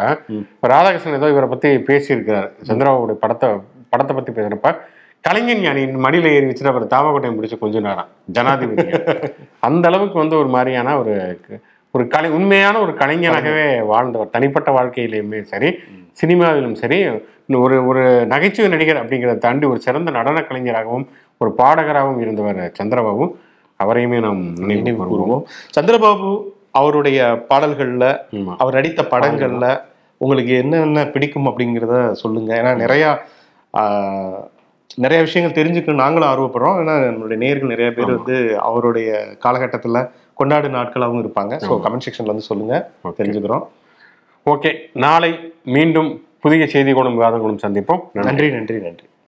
ராதாகிருஷ்ணன் 0.68 1.18
ஏதோ 1.18 1.30
இவரை 1.30 1.50
பத்தி 1.50 1.70
பேசியிருக்கிறார். 1.88 2.50
சந்திரபாபுடைய 2.68 3.18
படத்தை 3.18 3.50
படத்தை 3.90 4.16
பத்தி 4.16 4.32
பேசுறப்ப 4.32 4.70
கலைஞன் 5.26 5.62
ஞானியின் 5.62 6.04
மடியில 6.04 6.28
ஏறி 6.28 6.46
வச்சுட்டு 6.46 6.68
அவர் 6.68 6.86
தாமக்கோட்டையை 6.88 7.36
பிடிச்சு 7.36 7.58
கொஞ்ச 7.58 7.80
நேரம் 7.80 8.10
ஜனாதிபதி. 8.32 8.84
அந்த 9.60 9.88
அளவுக்கு 9.88 10.18
வந்து 10.18 10.38
ஒரு 10.38 10.48
மாதிரியான 10.48 11.00
ஒரு 11.00 11.14
ஒரு 11.98 12.06
கலை 12.16 12.30
உண்மையான 12.38 12.76
ஒரு 12.86 12.94
கலைஞனாகவே 13.02 13.68
வாழ்ந்தவர். 13.92 14.34
தனிப்பட்ட 14.36 14.70
வாழ்க்கையிலையுமே 14.78 15.40
சரி 15.54 15.72
சினிமாவிலும் 16.22 16.78
சரி 16.82 17.00
ஒரு 17.64 17.76
ஒரு 17.90 18.04
நகைச்சுவை 18.32 18.70
நடிகர் 18.74 19.02
அப்படிங்கிறத 19.02 19.44
தாண்டி 19.46 19.66
ஒரு 19.74 19.80
சிறந்த 19.86 20.10
நடன 20.18 20.42
கலைஞராகவும் 20.48 21.06
ஒரு 21.42 21.50
பாடகராகவும் 21.60 22.22
இருந்தவர் 22.24 22.60
சந்திரபாபு. 22.80 23.26
அவரையுமே 23.80 24.20
நாம் 24.26 24.42
நினைவு 24.70 25.06
கூறுவோம் 25.12 25.44
சந்திரபாபு 25.76 26.32
அவருடைய 26.80 27.20
பாடல்கள்ல 27.52 28.06
அவர் 28.62 28.78
நடித்த 28.78 29.02
படங்கள்ல 29.14 29.68
உங்களுக்கு 30.22 30.54
என்னென்ன 30.64 31.06
பிடிக்கும் 31.14 31.48
அப்படிங்கிறத 31.50 31.96
சொல்லுங்க. 32.22 32.52
ஏன்னா 32.62 32.74
நிறைய 32.84 33.06
நிறைய 34.96 35.24
விஷயங்கள் 35.24 35.64
தெரிஞ்சுக்கணும் 35.64 36.04
நாங்களும் 36.04 36.30
ஆர்வப்படுறோம். 36.30 36.78
ஏன்னா 36.82 36.96
நம்மளுடைய 37.08 37.36
நேயர்கள் 37.36 37.68
நிறைய 37.68 37.94
பேர் 37.94 38.16
வந்து 38.16 38.60
அவருடைய 38.60 39.38
காலகட்டத்துல 39.44 40.10
கொண்டாடு 40.34 40.70
நாட்களாகவும் 40.70 41.24
இருப்பாங்க. 41.24 41.54
ஸோ 41.68 41.80
கமெண்ட் 41.86 42.06
செக்ஷன்ல 42.08 42.26
வந்து 42.26 42.42
சொல்லுங்க. 42.42 42.90
Okay. 43.04 43.16
தெரிஞ்சுக்கிறோம். 43.18 43.68
ஓகே 44.46 44.76
நாளை 44.94 45.54
மீண்டும் 45.64 46.26
புதிய 46.40 46.68
செய்தி 46.68 46.94
குணம் 46.94 47.22
விவாதங்களும் 47.22 47.64
சந்திப்போம். 47.68 48.02
நன்றி 48.12 48.52
நன்றி 48.52 48.80
நன்றி. 48.80 49.06